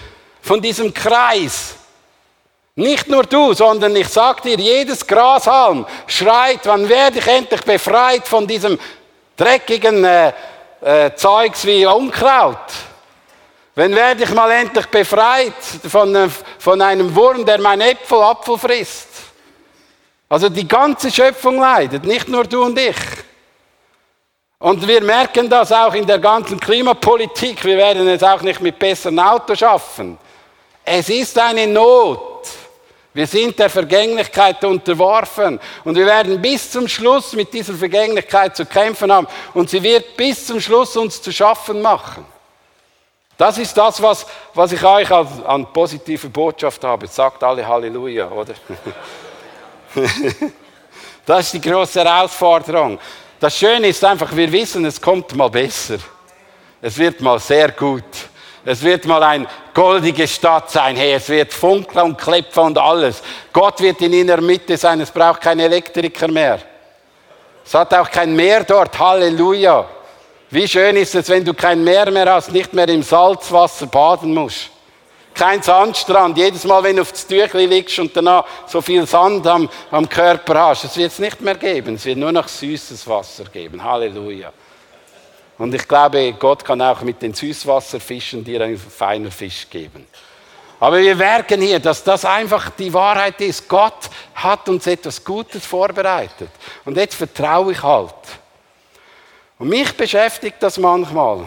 von 0.42 0.62
diesem 0.62 0.94
Kreis. 0.94 1.74
Nicht 2.76 3.08
nur 3.08 3.24
du, 3.24 3.52
sondern 3.52 3.94
ich 3.96 4.08
sag 4.08 4.42
dir, 4.42 4.56
jedes 4.56 5.06
Grashalm 5.06 5.86
schreit, 6.06 6.60
wann 6.64 6.88
werde 6.88 7.18
ich 7.18 7.26
endlich 7.26 7.62
befreit 7.62 8.26
von 8.26 8.46
diesem 8.46 8.78
dreckigen 9.36 10.04
äh, 10.04 10.32
äh, 10.80 11.14
Zeugs 11.14 11.64
wie 11.66 11.84
Unkraut? 11.84 12.56
Wann 13.74 13.94
werde 13.94 14.24
ich 14.24 14.30
mal 14.30 14.50
endlich 14.50 14.86
befreit 14.86 15.54
von, 15.88 16.14
äh, 16.14 16.28
von 16.58 16.80
einem 16.80 17.14
Wurm, 17.14 17.44
der 17.44 17.60
mein 17.60 17.80
Äpfel, 17.80 18.22
Apfel 18.22 18.58
frisst? 18.58 19.08
Also 20.28 20.48
die 20.48 20.66
ganze 20.66 21.10
Schöpfung 21.10 21.58
leidet, 21.58 22.04
nicht 22.04 22.28
nur 22.28 22.44
du 22.44 22.62
und 22.62 22.78
ich. 22.78 22.96
Und 24.60 24.86
wir 24.86 25.02
merken 25.02 25.48
das 25.48 25.72
auch 25.72 25.94
in 25.94 26.06
der 26.06 26.18
ganzen 26.18 26.60
Klimapolitik. 26.60 27.64
Wir 27.64 27.78
werden 27.78 28.06
es 28.06 28.22
auch 28.22 28.42
nicht 28.42 28.60
mit 28.60 28.78
besseren 28.78 29.18
Autos 29.18 29.58
schaffen. 29.58 30.18
Es 30.84 31.08
ist 31.08 31.38
eine 31.38 31.66
Not. 31.66 32.46
Wir 33.20 33.26
sind 33.26 33.58
der 33.58 33.68
Vergänglichkeit 33.68 34.64
unterworfen 34.64 35.60
und 35.84 35.94
wir 35.94 36.06
werden 36.06 36.40
bis 36.40 36.70
zum 36.70 36.88
Schluss 36.88 37.34
mit 37.34 37.52
dieser 37.52 37.74
Vergänglichkeit 37.74 38.56
zu 38.56 38.64
kämpfen 38.64 39.12
haben 39.12 39.26
und 39.52 39.68
sie 39.68 39.82
wird 39.82 40.16
bis 40.16 40.46
zum 40.46 40.58
Schluss 40.58 40.96
uns 40.96 41.20
zu 41.20 41.30
schaffen 41.30 41.82
machen. 41.82 42.24
Das 43.36 43.58
ist 43.58 43.76
das, 43.76 44.00
was, 44.00 44.24
was 44.54 44.72
ich 44.72 44.82
euch 44.82 45.10
als, 45.10 45.28
an 45.44 45.70
positive 45.70 46.30
Botschaft 46.30 46.82
habe. 46.82 47.06
Sagt 47.08 47.44
alle 47.44 47.68
Halleluja, 47.68 48.26
oder? 48.30 48.54
das 51.26 51.40
ist 51.44 51.52
die 51.52 51.60
große 51.60 52.02
Herausforderung. 52.02 52.98
Das 53.38 53.54
Schöne 53.54 53.88
ist 53.88 54.02
einfach, 54.02 54.34
wir 54.34 54.50
wissen, 54.50 54.82
es 54.86 54.98
kommt 54.98 55.36
mal 55.36 55.50
besser. 55.50 55.98
Es 56.80 56.96
wird 56.96 57.20
mal 57.20 57.38
sehr 57.38 57.70
gut. 57.72 58.29
Es 58.64 58.82
wird 58.82 59.06
mal 59.06 59.22
eine 59.22 59.46
goldige 59.72 60.28
Stadt 60.28 60.70
sein. 60.70 60.96
Hey, 60.96 61.14
es 61.14 61.28
wird 61.28 61.52
funkeln 61.52 62.04
und 62.04 62.18
klepfen 62.18 62.64
und 62.64 62.78
alles. 62.78 63.22
Gott 63.52 63.80
wird 63.80 64.02
in 64.02 64.26
der 64.26 64.40
Mitte 64.40 64.76
sein. 64.76 65.00
Es 65.00 65.10
braucht 65.10 65.40
keinen 65.40 65.60
Elektriker 65.60 66.28
mehr. 66.28 66.60
Es 67.64 67.74
hat 67.74 67.94
auch 67.94 68.10
kein 68.10 68.34
Meer 68.36 68.64
dort. 68.64 68.98
Halleluja. 68.98 69.86
Wie 70.50 70.66
schön 70.66 70.96
ist 70.96 71.14
es, 71.14 71.28
wenn 71.28 71.44
du 71.44 71.54
kein 71.54 71.82
Meer 71.82 72.10
mehr 72.10 72.34
hast, 72.34 72.52
nicht 72.52 72.72
mehr 72.74 72.88
im 72.88 73.02
Salzwasser 73.02 73.86
baden 73.86 74.34
musst. 74.34 74.70
Kein 75.32 75.62
Sandstrand. 75.62 76.36
Jedes 76.36 76.64
Mal, 76.64 76.82
wenn 76.82 76.96
du 76.96 77.02
auf 77.02 77.12
das 77.12 77.26
Tüchli 77.26 77.66
liegst 77.66 77.98
und 77.98 78.14
danach 78.14 78.44
so 78.66 78.82
viel 78.82 79.06
Sand 79.06 79.46
am, 79.46 79.70
am 79.90 80.08
Körper 80.08 80.66
hast, 80.66 80.84
es 80.84 80.96
wird 80.96 81.12
es 81.12 81.18
nicht 81.18 81.40
mehr 81.40 81.54
geben. 81.54 81.94
Es 81.94 82.04
wird 82.04 82.18
nur 82.18 82.32
noch 82.32 82.48
süßes 82.48 83.06
Wasser 83.06 83.44
geben. 83.44 83.82
Halleluja. 83.82 84.52
Und 85.60 85.74
ich 85.74 85.86
glaube, 85.86 86.32
Gott 86.38 86.64
kann 86.64 86.80
auch 86.80 87.02
mit 87.02 87.20
den 87.20 87.34
Süßwasserfischen 87.34 88.42
dir 88.42 88.62
einen 88.62 88.78
feinen 88.78 89.30
Fisch 89.30 89.68
geben. 89.68 90.06
Aber 90.80 90.98
wir 90.98 91.14
merken 91.14 91.60
hier, 91.60 91.78
dass 91.78 92.02
das 92.02 92.24
einfach 92.24 92.70
die 92.70 92.90
Wahrheit 92.94 93.38
ist. 93.42 93.68
Gott 93.68 94.08
hat 94.34 94.66
uns 94.70 94.86
etwas 94.86 95.22
Gutes 95.22 95.66
vorbereitet. 95.66 96.48
Und 96.86 96.96
jetzt 96.96 97.14
vertraue 97.14 97.72
ich 97.72 97.82
halt. 97.82 98.14
Und 99.58 99.68
mich 99.68 99.94
beschäftigt 99.94 100.56
das 100.60 100.78
manchmal. 100.78 101.46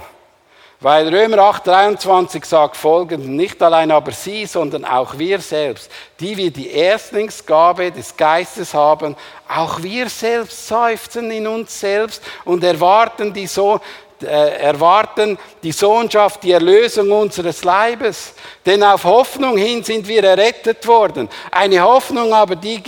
Weil 0.84 1.08
Römer 1.08 1.38
8,23 1.38 2.46
sagt 2.46 2.76
folgendes, 2.76 3.26
nicht 3.26 3.64
allein 3.64 3.90
aber 3.90 4.12
sie, 4.12 4.46
sondern 4.46 4.84
auch 4.84 5.18
wir 5.18 5.40
selbst, 5.40 5.90
die 6.20 6.36
wir 6.36 6.52
die 6.52 6.72
Erstlingsgabe 6.72 7.90
des 7.90 8.18
Geistes 8.18 8.74
haben, 8.74 9.16
auch 9.48 9.82
wir 9.82 10.10
selbst 10.10 10.68
seufzen 10.68 11.32
in 11.32 11.48
uns 11.48 11.80
selbst 11.80 12.22
und 12.44 12.66
erwarten 12.66 13.32
die, 13.32 13.48
so, 13.48 13.80
erwarten 14.22 15.38
die 15.62 15.72
Sohnschaft, 15.72 16.44
die 16.44 16.52
Erlösung 16.52 17.12
unseres 17.12 17.64
Leibes. 17.64 18.34
Denn 18.66 18.84
auf 18.84 19.04
Hoffnung 19.04 19.58
hin 19.58 19.84
sind 19.84 20.08
wir 20.08 20.24
errettet 20.24 20.86
worden. 20.88 21.30
Eine 21.52 21.82
Hoffnung 21.82 22.34
aber, 22.34 22.56
die, 22.56 22.82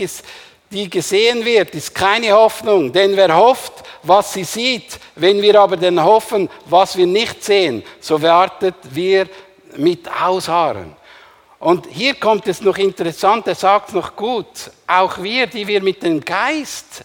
die 0.70 0.90
gesehen 0.90 1.44
wird, 1.44 1.74
ist 1.74 1.96
keine 1.96 2.32
Hoffnung. 2.32 2.92
Denn 2.92 3.16
wer 3.16 3.36
hofft, 3.36 3.84
was 4.04 4.34
sie 4.34 4.44
sieht. 4.44 5.00
Wenn 5.16 5.42
wir 5.42 5.60
aber 5.60 5.78
dann 5.78 6.04
hoffen, 6.04 6.50
was 6.66 6.98
wir 6.98 7.08
nicht 7.08 7.44
sehen, 7.44 7.84
so 8.00 8.22
wartet 8.22 8.76
wir 8.92 9.28
mit 9.78 10.08
Ausharren. 10.22 10.96
Und 11.60 11.88
hier 11.88 12.16
kommt 12.16 12.48
es 12.48 12.62
noch 12.62 12.78
interessant, 12.78 13.48
er 13.48 13.56
sagt 13.56 13.94
noch 13.94 14.16
gut, 14.16 14.70
auch 14.86 15.22
wir, 15.24 15.48
die 15.48 15.66
wir 15.66 15.82
mit 15.82 16.04
dem 16.04 16.24
Geist 16.24 17.04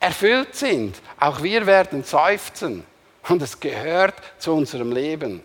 erfüllt 0.00 0.56
sind, 0.56 0.96
auch 1.20 1.42
wir 1.42 1.66
werden 1.66 2.02
seufzen. 2.02 2.84
Und 3.28 3.42
es 3.42 3.58
gehört 3.58 4.14
zu 4.38 4.52
unserem 4.52 4.92
Leben. 4.92 5.42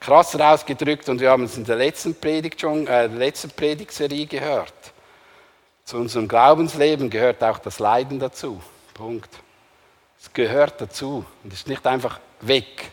Krass 0.00 0.38
ausgedrückt, 0.38 1.08
und 1.08 1.20
wir 1.20 1.30
haben 1.30 1.44
es 1.44 1.56
in 1.56 1.64
der 1.64 1.76
letzten 1.76 2.14
Predigt 2.14 2.60
schon, 2.60 2.86
äh, 2.86 3.08
der 3.08 3.18
letzten 3.18 3.50
Predigtserie 3.50 4.26
gehört. 4.26 4.74
Zu 5.84 5.96
unserem 5.98 6.28
Glaubensleben 6.28 7.10
gehört 7.10 7.42
auch 7.42 7.58
das 7.58 7.78
Leiden 7.78 8.18
dazu. 8.18 8.62
Punkt. 8.94 9.30
Es 10.20 10.32
gehört 10.32 10.80
dazu 10.80 11.24
und 11.42 11.52
ist 11.52 11.68
nicht 11.68 11.86
einfach 11.86 12.20
weg. 12.40 12.90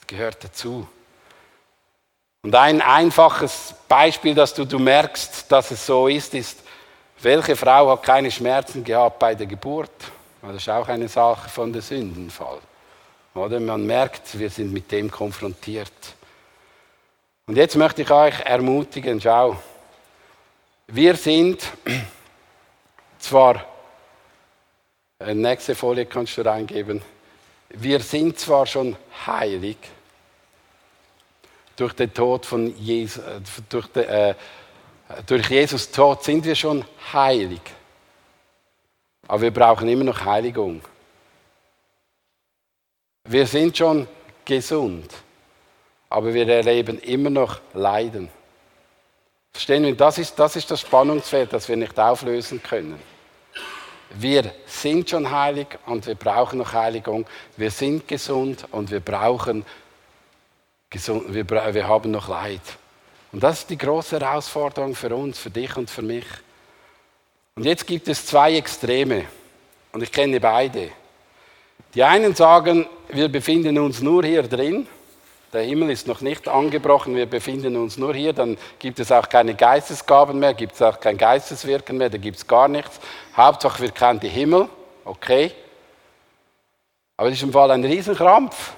Es 0.00 0.06
gehört 0.06 0.42
dazu. 0.42 0.86
Und 2.42 2.54
ein 2.54 2.80
einfaches 2.80 3.74
Beispiel, 3.86 4.34
dass 4.34 4.52
du, 4.52 4.64
du 4.64 4.78
merkst, 4.78 5.50
dass 5.52 5.70
es 5.70 5.86
so 5.86 6.08
ist, 6.08 6.34
ist, 6.34 6.58
welche 7.20 7.54
Frau 7.54 7.90
hat 7.90 8.02
keine 8.02 8.30
Schmerzen 8.30 8.82
gehabt 8.82 9.18
bei 9.18 9.34
der 9.34 9.46
Geburt? 9.46 9.92
Das 10.42 10.56
ist 10.56 10.68
auch 10.68 10.88
eine 10.88 11.08
Sache 11.08 11.48
von 11.48 11.72
der 11.72 11.82
Sündenfall. 11.82 12.58
Oder 13.34 13.60
man 13.60 13.86
merkt, 13.86 14.38
wir 14.38 14.50
sind 14.50 14.72
mit 14.72 14.90
dem 14.90 15.10
konfrontiert. 15.10 15.92
Und 17.46 17.56
jetzt 17.56 17.76
möchte 17.76 18.02
ich 18.02 18.10
euch 18.10 18.40
ermutigen, 18.40 19.20
schau, 19.20 19.56
wir 20.88 21.14
sind 21.14 21.62
zwar 23.20 23.64
äh, 25.20 25.34
nächste 25.34 25.76
Folie 25.76 26.06
kannst 26.06 26.36
du 26.36 26.42
reingeben. 26.42 27.00
Wir 27.70 28.00
sind 28.00 28.38
zwar 28.38 28.66
schon 28.66 28.96
heilig 29.24 29.76
durch 31.76 31.92
den 31.92 32.12
Tod 32.12 32.44
von 32.44 32.76
Jesus, 32.76 33.22
äh, 33.22 33.40
durch, 33.68 33.86
den, 33.88 34.08
äh, 34.08 34.34
durch 35.26 35.48
Jesus 35.48 35.90
Tod 35.90 36.24
sind 36.24 36.44
wir 36.44 36.56
schon 36.56 36.84
heilig. 37.12 37.60
Aber 39.32 39.40
wir 39.40 39.50
brauchen 39.50 39.88
immer 39.88 40.04
noch 40.04 40.26
Heiligung. 40.26 40.82
Wir 43.24 43.46
sind 43.46 43.74
schon 43.74 44.06
gesund, 44.44 45.10
aber 46.10 46.34
wir 46.34 46.46
erleben 46.46 46.98
immer 46.98 47.30
noch 47.30 47.58
Leiden. 47.72 48.28
Verstehen 49.50 49.84
wir? 49.84 49.96
Das 49.96 50.18
ist, 50.18 50.38
das 50.38 50.56
ist 50.56 50.70
das 50.70 50.82
Spannungsfeld, 50.82 51.50
das 51.50 51.66
wir 51.66 51.78
nicht 51.78 51.98
auflösen 51.98 52.62
können. 52.62 53.00
Wir 54.10 54.52
sind 54.66 55.08
schon 55.08 55.30
heilig 55.30 55.68
und 55.86 56.06
wir 56.06 56.14
brauchen 56.14 56.58
noch 56.58 56.74
Heiligung. 56.74 57.24
Wir 57.56 57.70
sind 57.70 58.06
gesund 58.06 58.66
und 58.70 58.90
wir 58.90 59.00
brauchen 59.00 59.64
gesund, 60.90 61.32
wir, 61.32 61.48
wir 61.48 61.88
haben 61.88 62.10
noch 62.10 62.28
Leid. 62.28 62.60
Und 63.32 63.42
das 63.42 63.60
ist 63.60 63.70
die 63.70 63.78
große 63.78 64.20
Herausforderung 64.20 64.94
für 64.94 65.16
uns, 65.16 65.38
für 65.38 65.48
dich 65.48 65.74
und 65.74 65.88
für 65.88 66.02
mich. 66.02 66.26
Und 67.54 67.64
jetzt 67.64 67.86
gibt 67.86 68.08
es 68.08 68.26
zwei 68.26 68.56
Extreme 68.56 69.26
und 69.92 70.02
ich 70.02 70.10
kenne 70.10 70.40
beide. 70.40 70.90
Die 71.94 72.02
einen 72.02 72.34
sagen, 72.34 72.86
wir 73.08 73.28
befinden 73.28 73.78
uns 73.78 74.00
nur 74.00 74.24
hier 74.24 74.42
drin 74.42 74.86
der 75.52 75.62
Himmel 75.62 75.90
ist 75.90 76.06
noch 76.06 76.22
nicht 76.22 76.48
angebrochen, 76.48 77.14
wir 77.14 77.26
befinden 77.26 77.76
uns 77.76 77.98
nur 77.98 78.14
hier, 78.14 78.32
dann 78.32 78.56
gibt 78.78 78.98
es 79.00 79.12
auch 79.12 79.28
keine 79.28 79.54
Geistesgaben 79.54 80.38
mehr, 80.38 80.54
gibt 80.54 80.74
es 80.74 80.82
auch 80.82 80.98
kein 80.98 81.18
Geisteswirken 81.18 81.98
mehr, 81.98 82.08
da 82.08 82.16
gibt 82.16 82.38
es 82.38 82.46
gar 82.46 82.68
nichts. 82.68 83.00
Hauptsache 83.36 83.82
wir 83.82 83.90
kennen 83.90 84.18
die 84.18 84.28
Himmel, 84.28 84.68
okay. 85.04 85.52
Aber 87.18 87.28
das 87.28 87.36
ist 87.38 87.44
im 87.44 87.52
Fall 87.52 87.70
ein 87.70 87.84
Riesenkrampf. 87.84 88.72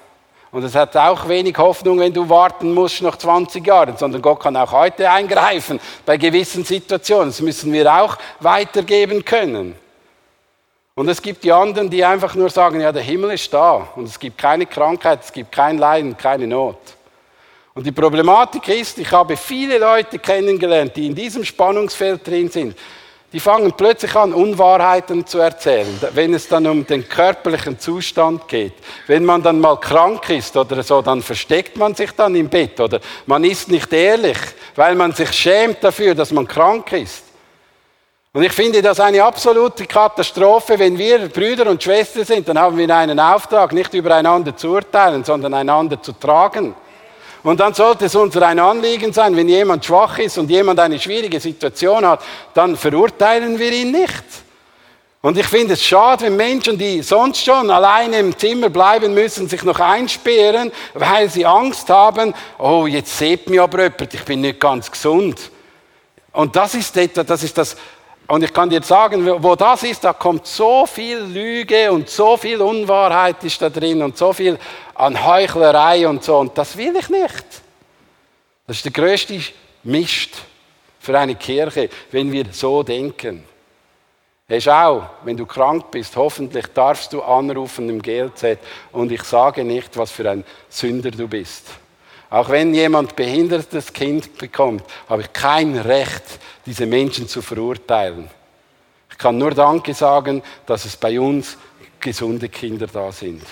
Und 0.55 0.63
es 0.63 0.77
hat 0.77 0.97
auch 0.97 1.27
wenig 1.29 1.59
Hoffnung, 1.59 1.99
wenn 1.99 2.13
du 2.13 2.29
warten 2.29 2.73
musst 2.73 3.03
noch 3.03 3.17
20 3.17 3.67
Jahre, 3.67 3.97
sondern 3.97 4.23
Gott 4.23 4.39
kann 4.39 4.57
auch 4.57 4.71
heute 4.71 5.11
eingreifen 5.11 5.81
bei 6.07 6.17
gewissen 6.17 6.65
Situationen. 6.65 7.31
Das 7.31 7.41
müssen 7.41 7.73
wir 7.73 7.93
auch 7.93 8.17
weitergeben 8.39 9.25
können. 9.25 9.75
Und 10.95 11.09
es 11.09 11.21
gibt 11.21 11.43
die 11.43 11.51
anderen, 11.51 11.91
die 11.91 12.05
einfach 12.05 12.37
nur 12.37 12.51
sagen, 12.51 12.81
ja, 12.81 12.93
der 12.93 13.03
Himmel 13.03 13.33
ist 13.33 13.53
da 13.53 13.89
und 13.97 14.05
es 14.05 14.17
gibt 14.17 14.39
keine 14.39 14.65
Krankheit, 14.67 15.25
es 15.25 15.33
gibt 15.33 15.51
kein 15.51 15.77
Leiden, 15.77 16.17
keine 16.17 16.47
Not. 16.47 16.79
Und 17.75 17.85
die 17.85 17.91
Problematik 17.91 18.69
ist, 18.69 18.97
ich 18.99 19.11
habe 19.11 19.37
viele 19.37 19.79
Leute 19.79 20.21
kennengelernt, 20.21 20.95
die 20.95 21.07
in 21.07 21.17
diesem 21.17 21.45
Spannungsfeld 21.45 22.25
drin 22.25 22.49
sind. 22.49 22.79
Die 23.35 23.41
fangen 23.41 23.73
plötzlich 23.77 24.15
an, 24.15 24.33
Unwahrheiten 24.33 25.27
zu 25.27 25.41
erzählen, 25.41 25.89
wenn 26.13 26.35
es 26.35 26.47
dann 26.47 26.69
um 26.69 26.87
den 26.87 27.09
körperlichen 27.09 27.81
Zustand 27.81 28.47
geht. 28.47 28.75
Wenn 29.09 29.25
man 29.25 29.43
dann 29.43 29.59
mal 29.59 29.75
krank 29.77 30.31
ist 30.31 30.57
oder 30.57 30.81
so, 30.85 31.03
dann 31.03 31.21
versteckt 31.21 31.77
man 31.77 31.97
sich 31.97 32.13
dann 32.13 32.37
im 32.37 32.49
Bett 32.49 32.79
oder 32.79 33.01
man 33.27 33.43
ist 33.43 33.69
nicht 33.69 33.93
ehrlich, 33.93 34.39
weil 34.77 34.95
man 34.95 35.11
sich 35.11 35.33
schämt 35.33 35.83
dafür, 35.83 36.15
dass 36.15 36.31
man 36.31 36.47
krank 36.47 36.93
ist. 36.93 37.25
Und 38.33 38.45
ich 38.45 38.53
finde 38.53 38.81
das 38.81 39.01
eine 39.01 39.25
absolute 39.25 39.85
Katastrophe, 39.85 40.79
wenn 40.79 40.97
wir 40.97 41.29
Brüder 41.29 41.69
und 41.69 41.83
Schwestern 41.83 42.25
sind, 42.25 42.49
dann 42.49 42.59
haben 42.61 42.79
wir 42.79 42.89
einen 42.97 43.19
Auftrag, 43.19 43.73
nicht 43.73 43.93
übereinander 43.95 44.57
zu 44.57 44.69
urteilen, 44.69 45.25
sondern 45.25 45.55
einander 45.55 46.01
zu 46.01 46.13
tragen. 46.13 46.77
Und 47.45 47.61
dann 47.61 47.75
sollte 47.75 48.07
es 48.07 48.15
uns 48.15 48.37
ein 48.39 48.59
Anliegen 48.59 49.13
sein, 49.13 49.37
wenn 49.37 49.49
jemand 49.49 49.85
schwach 49.85 50.19
ist 50.19 50.39
und 50.39 50.51
jemand 50.51 50.81
eine 50.81 50.99
schwierige 50.99 51.39
Situation 51.39 52.05
hat, 52.07 52.23
dann 52.55 52.75
verurteilen 52.75 53.59
wir 53.59 53.71
ihn 53.71 53.93
nicht. 53.93 54.25
Und 55.21 55.37
ich 55.37 55.47
finde 55.47 55.75
es 55.75 55.85
schade, 55.85 56.25
wenn 56.25 56.37
Menschen, 56.37 56.79
die 56.79 57.03
sonst 57.03 57.45
schon 57.45 57.71
alleine 57.71 58.19
im 58.19 58.37
Zimmer 58.37 58.71
bleiben 58.71 59.13
müssen, 59.13 59.47
sich 59.47 59.63
noch 59.63 59.79
einsperren, 59.79 60.73
weil 60.95 61.29
sie 61.29 61.45
Angst 61.45 61.89
haben, 61.91 62.35
oh, 62.59 62.87
jetzt 62.87 63.17
seht 63.17 63.49
mir 63.51 63.63
aber 63.63 63.85
jemand, 63.85 64.15
ich 64.15 64.25
bin 64.25 64.41
nicht 64.41 64.59
ganz 64.59 64.91
gesund. 64.91 65.51
Und 66.33 66.57
das 66.57 66.75
ist 66.75 66.97
etwa, 66.97 67.25
das 67.25 67.43
ist 67.43 67.57
das 67.59 67.77
und 68.27 68.43
ich 68.43 68.53
kann 68.53 68.71
dir 68.71 68.83
sagen, 68.83 69.43
wo 69.43 69.55
das 69.55 69.83
ist, 69.83 70.03
da 70.03 70.15
kommt 70.15 70.47
so 70.47 70.87
viel 70.87 71.19
Lüge 71.19 71.93
und 71.93 72.09
so 72.09 72.37
viel 72.37 72.61
Unwahrheit 72.63 73.45
ist 73.45 73.61
da 73.61 73.69
drin 73.69 74.03
und 74.03 74.17
so 74.17 74.33
viel 74.33 74.59
an 74.95 75.25
Heuchlerei 75.25 76.09
und 76.09 76.25
so. 76.25 76.39
Und 76.39 76.57
das 76.57 76.77
will 76.77 76.97
ich 76.97 77.09
nicht. 77.11 77.45
Das 78.67 78.77
ist 78.77 78.85
der 78.85 78.93
größte 78.93 79.39
Mist 79.83 80.31
für 80.99 81.19
eine 81.19 81.35
Kirche, 81.35 81.91
wenn 82.11 82.33
wir 82.33 82.47
so 82.51 82.83
denken. 82.83 83.45
Hey, 84.47 84.61
schau, 84.61 85.09
wenn 85.25 85.37
du 85.37 85.45
krank 85.45 85.91
bist, 85.91 86.17
hoffentlich 86.17 86.67
darfst 86.69 87.13
du 87.13 87.23
anrufen 87.23 87.89
im 87.91 88.01
GLZ 88.01 88.59
und 88.93 89.13
ich 89.13 89.23
sage 89.23 89.65
nicht, 89.65 89.97
was 89.97 90.11
für 90.11 90.31
ein 90.31 90.45
Sünder 90.71 91.11
du 91.11 91.29
bist. 91.29 91.67
Auch 92.31 92.49
wenn 92.49 92.75
jemand 92.75 93.17
behindertes 93.17 93.93
Kind 93.93 94.37
bekommt, 94.39 94.83
habe 95.09 95.23
ich 95.23 95.33
kein 95.33 95.77
Recht, 95.77 96.25
diese 96.67 96.87
Menschen 96.87 97.29
zu 97.29 97.43
verurteilen. 97.43 98.29
Ich 99.11 99.19
kann 99.19 99.39
nur 99.39 99.53
Danke 99.53 99.95
sagen, 99.95 100.43
dass 100.67 100.85
es 100.85 100.97
bei 100.97 101.19
uns 101.21 101.57
gesunde 102.01 102.49
Kinder 102.49 102.87
da 102.87 103.13
sind. 103.13 103.43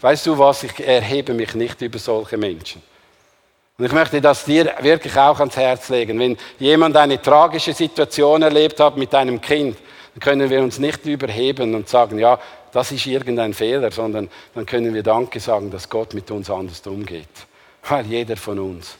Weißt 0.00 0.26
du 0.26 0.38
was, 0.38 0.62
ich 0.62 0.80
erhebe 0.80 1.34
mich 1.34 1.54
nicht 1.54 1.80
über 1.82 1.98
solche 1.98 2.38
Menschen. 2.38 2.82
Und 3.76 3.84
ich 3.84 3.92
möchte 3.92 4.20
das 4.20 4.44
dir 4.44 4.74
wirklich 4.80 5.16
auch 5.16 5.38
ans 5.40 5.56
Herz 5.56 5.88
legen. 5.88 6.18
Wenn 6.18 6.36
jemand 6.58 6.96
eine 6.96 7.20
tragische 7.20 7.72
Situation 7.72 8.42
erlebt 8.42 8.80
hat 8.80 8.96
mit 8.96 9.14
einem 9.14 9.40
Kind, 9.40 9.76
dann 10.14 10.20
können 10.20 10.50
wir 10.50 10.62
uns 10.62 10.78
nicht 10.78 11.04
überheben 11.06 11.74
und 11.74 11.88
sagen, 11.88 12.18
ja, 12.18 12.38
das 12.72 12.92
ist 12.92 13.06
irgendein 13.06 13.54
Fehler, 13.54 13.90
sondern 13.90 14.28
dann 14.54 14.66
können 14.66 14.94
wir 14.94 15.02
Danke 15.02 15.40
sagen, 15.40 15.70
dass 15.70 15.88
Gott 15.88 16.14
mit 16.14 16.30
uns 16.30 16.50
anders 16.50 16.86
umgeht. 16.86 17.28
Weil 17.88 18.06
jeder 18.06 18.36
von 18.36 18.58
uns 18.58 18.96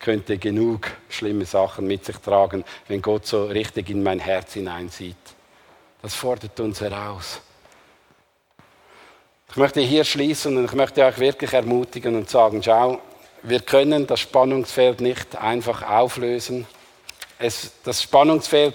könnte 0.00 0.38
genug 0.38 0.90
schlimme 1.10 1.44
Sachen 1.44 1.86
mit 1.86 2.04
sich 2.04 2.16
tragen, 2.16 2.64
wenn 2.88 3.02
Gott 3.02 3.26
so 3.26 3.44
richtig 3.44 3.90
in 3.90 4.02
mein 4.02 4.18
Herz 4.18 4.54
hineinsieht. 4.54 5.16
Das 6.02 6.14
fordert 6.14 6.58
uns 6.58 6.80
heraus. 6.80 7.40
Ich 9.50 9.56
möchte 9.56 9.80
hier 9.80 10.04
schließen 10.04 10.56
und 10.56 10.64
ich 10.64 10.72
möchte 10.72 11.04
euch 11.04 11.18
wirklich 11.18 11.52
ermutigen 11.52 12.16
und 12.16 12.30
sagen, 12.30 12.62
schau, 12.62 12.98
wir 13.42 13.60
können 13.60 14.06
das 14.06 14.20
Spannungsfeld 14.20 15.00
nicht 15.00 15.36
einfach 15.36 15.82
auflösen. 15.88 16.66
Es, 17.38 17.72
das 17.84 18.02
Spannungsfeld 18.02 18.74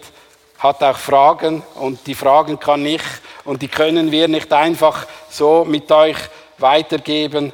hat 0.60 0.84
auch 0.84 0.98
Fragen 0.98 1.64
und 1.76 2.06
die 2.08 2.16
Fragen 2.16 2.60
kann 2.60 2.86
ich 2.86 3.02
und 3.46 3.62
die 3.62 3.68
können 3.68 4.12
wir 4.12 4.28
nicht 4.28 4.52
einfach 4.54 5.08
so 5.30 5.66
mit 5.66 5.92
euch 5.92 6.18
weitergeben, 6.58 7.54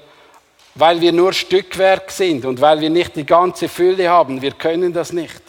weil 0.76 1.02
wir 1.02 1.12
nur 1.12 1.34
Stückwerk 1.34 2.12
sind 2.12 2.46
und 2.46 2.62
weil 2.62 2.80
wir 2.80 2.90
nicht 2.90 3.16
die 3.16 3.26
ganze 3.26 3.68
Fülle 3.68 4.10
haben. 4.10 4.42
Wir 4.42 4.52
können 4.52 4.94
das 4.94 5.12
nicht. 5.12 5.42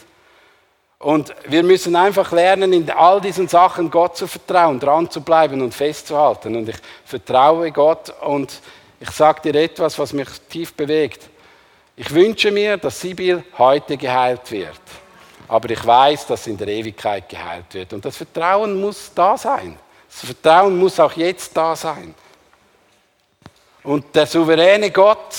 Und 0.98 1.34
wir 1.48 1.64
müssen 1.64 1.96
einfach 1.96 2.30
lernen, 2.30 2.72
in 2.72 2.88
all 2.90 3.20
diesen 3.20 3.48
Sachen 3.48 3.90
Gott 3.90 4.16
zu 4.16 4.28
vertrauen, 4.28 4.78
dran 4.78 5.10
zu 5.10 5.20
bleiben 5.20 5.60
und 5.60 5.74
festzuhalten. 5.74 6.54
Und 6.54 6.68
ich 6.68 6.76
vertraue 7.04 7.72
Gott 7.72 8.14
und 8.20 8.60
ich 9.00 9.10
sage 9.10 9.52
dir 9.52 9.60
etwas, 9.60 9.98
was 9.98 10.12
mich 10.12 10.28
tief 10.48 10.74
bewegt. 10.74 11.28
Ich 11.96 12.12
wünsche 12.14 12.52
mir, 12.52 12.76
dass 12.76 13.00
Sibyl 13.00 13.42
heute 13.58 13.96
geheilt 13.96 14.48
wird. 14.50 14.80
Aber 15.48 15.68
ich 15.70 15.84
weiß, 15.84 16.26
dass 16.26 16.46
in 16.46 16.56
der 16.56 16.68
Ewigkeit 16.68 17.28
geheilt 17.28 17.66
wird. 17.72 17.92
Und 17.92 18.04
das 18.04 18.16
Vertrauen 18.16 18.80
muss 18.80 19.10
da 19.12 19.36
sein. 19.36 19.76
Das 20.08 20.24
Vertrauen 20.24 20.78
muss 20.78 21.00
auch 21.00 21.12
jetzt 21.12 21.56
da 21.56 21.74
sein. 21.74 22.14
Und 23.84 24.14
der 24.14 24.26
souveräne 24.26 24.90
Gott, 24.90 25.34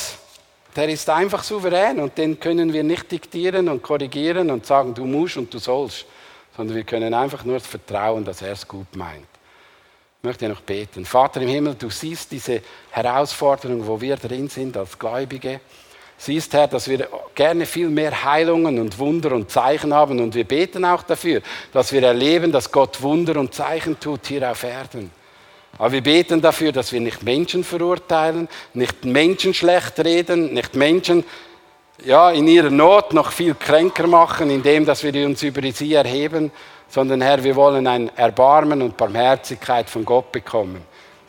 der 0.76 0.90
ist 0.90 1.10
einfach 1.10 1.44
souverän 1.44 2.00
und 2.00 2.18
den 2.18 2.40
können 2.40 2.74
wir 2.74 2.84
nicht 2.84 3.12
diktieren 3.12 3.70
und 3.70 3.82
korrigieren 3.82 4.52
und 4.52 4.66
sagen, 4.66 4.94
du 4.94 5.06
musst 5.06 5.38
und 5.38 5.54
du 5.54 5.60
sollst, 5.60 6.06
sondern 6.58 6.76
wir 6.76 6.84
können 6.84 7.14
einfach 7.14 7.46
nur 7.46 7.60
vertrauen, 7.60 8.26
dass 8.26 8.42
er 8.42 8.52
es 8.52 8.68
gut 8.68 8.96
meint. 8.96 9.28
Ich 10.20 10.28
möchte 10.28 10.48
noch 10.48 10.62
beten. 10.62 11.06
Vater 11.06 11.42
im 11.42 11.50
Himmel, 11.50 11.76
du 11.76 11.90
siehst 11.90 12.32
diese 12.32 12.62
Herausforderung, 12.92 13.86
wo 13.86 14.00
wir 14.00 14.16
drin 14.18 14.50
sind 14.50 14.76
als 14.78 14.98
Gläubige. 14.98 15.60
Siehst, 16.18 16.54
Herr, 16.54 16.68
dass 16.68 16.88
wir 16.88 17.08
gerne 17.36 17.66
viel 17.66 17.90
mehr 17.90 18.24
Heilungen 18.24 18.80
und 18.80 18.98
Wunder 19.00 19.34
und 19.34 19.52
Zeichen 19.52 19.94
haben 19.94 20.20
und 20.20 20.36
wir 20.36 20.46
beten 20.46 20.86
auch 20.86 21.04
dafür, 21.04 21.42
dass 21.74 21.92
wir 21.92 22.04
erleben, 22.04 22.52
dass 22.52 22.72
Gott 22.72 23.02
Wunder 23.02 23.38
und 23.38 23.54
Zeichen 23.54 24.00
tut 24.00 24.28
hier 24.28 24.50
auf 24.50 24.64
Erden. 24.64 25.12
Aber 25.78 25.92
wir 25.92 26.02
beten 26.02 26.42
dafür, 26.42 26.72
dass 26.72 26.92
wir 26.92 27.00
nicht 27.00 27.24
Menschen 27.24 27.64
verurteilen, 27.64 28.48
nicht 28.74 29.06
Menschen 29.06 29.54
schlecht 29.54 30.00
reden, 30.00 30.54
nicht 30.54 30.76
Menschen 30.76 31.24
ja, 32.04 32.32
in 32.32 32.48
ihrer 32.48 32.70
Not 32.70 33.14
noch 33.14 33.32
viel 33.32 33.56
kränker 33.56 34.08
machen, 34.08 34.50
indem 34.50 34.86
dass 34.86 35.04
wir 35.04 35.26
uns 35.26 35.42
über 35.44 35.62
sie 35.72 35.94
erheben, 35.94 36.52
sondern 36.88 37.22
Herr, 37.22 37.44
wir 37.44 37.56
wollen 37.56 37.88
ein 37.88 38.16
Erbarmen 38.16 38.82
und 38.82 38.98
Barmherzigkeit 38.98 39.90
von 39.90 40.06
Gott 40.06 40.32
bekommen, 40.32 40.84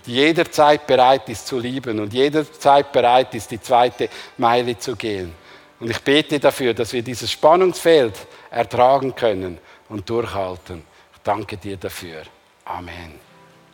die 0.05 0.13
jederzeit 0.13 0.87
bereit 0.87 1.29
ist 1.29 1.47
zu 1.47 1.59
lieben 1.59 1.99
und 2.01 2.13
jederzeit 2.13 2.93
bereit 2.93 3.35
ist, 3.35 3.51
die 3.51 3.61
zweite 3.61 4.11
Meile 4.37 4.77
zu 4.79 4.95
gehen. 4.95 5.33
Und 5.81 5.91
ich 5.91 6.01
bete 6.01 6.39
dafür, 6.39 6.75
dass 6.75 6.93
wir 6.93 7.03
dieses 7.03 7.31
Spannungsfeld 7.31 8.15
ertragen 8.51 9.15
können 9.15 9.59
und 9.89 10.09
durchhalten. 10.09 10.83
Ich 11.15 11.21
danke 11.23 11.57
dir 11.57 11.77
dafür. 11.77 12.23
Amen. 12.65 13.24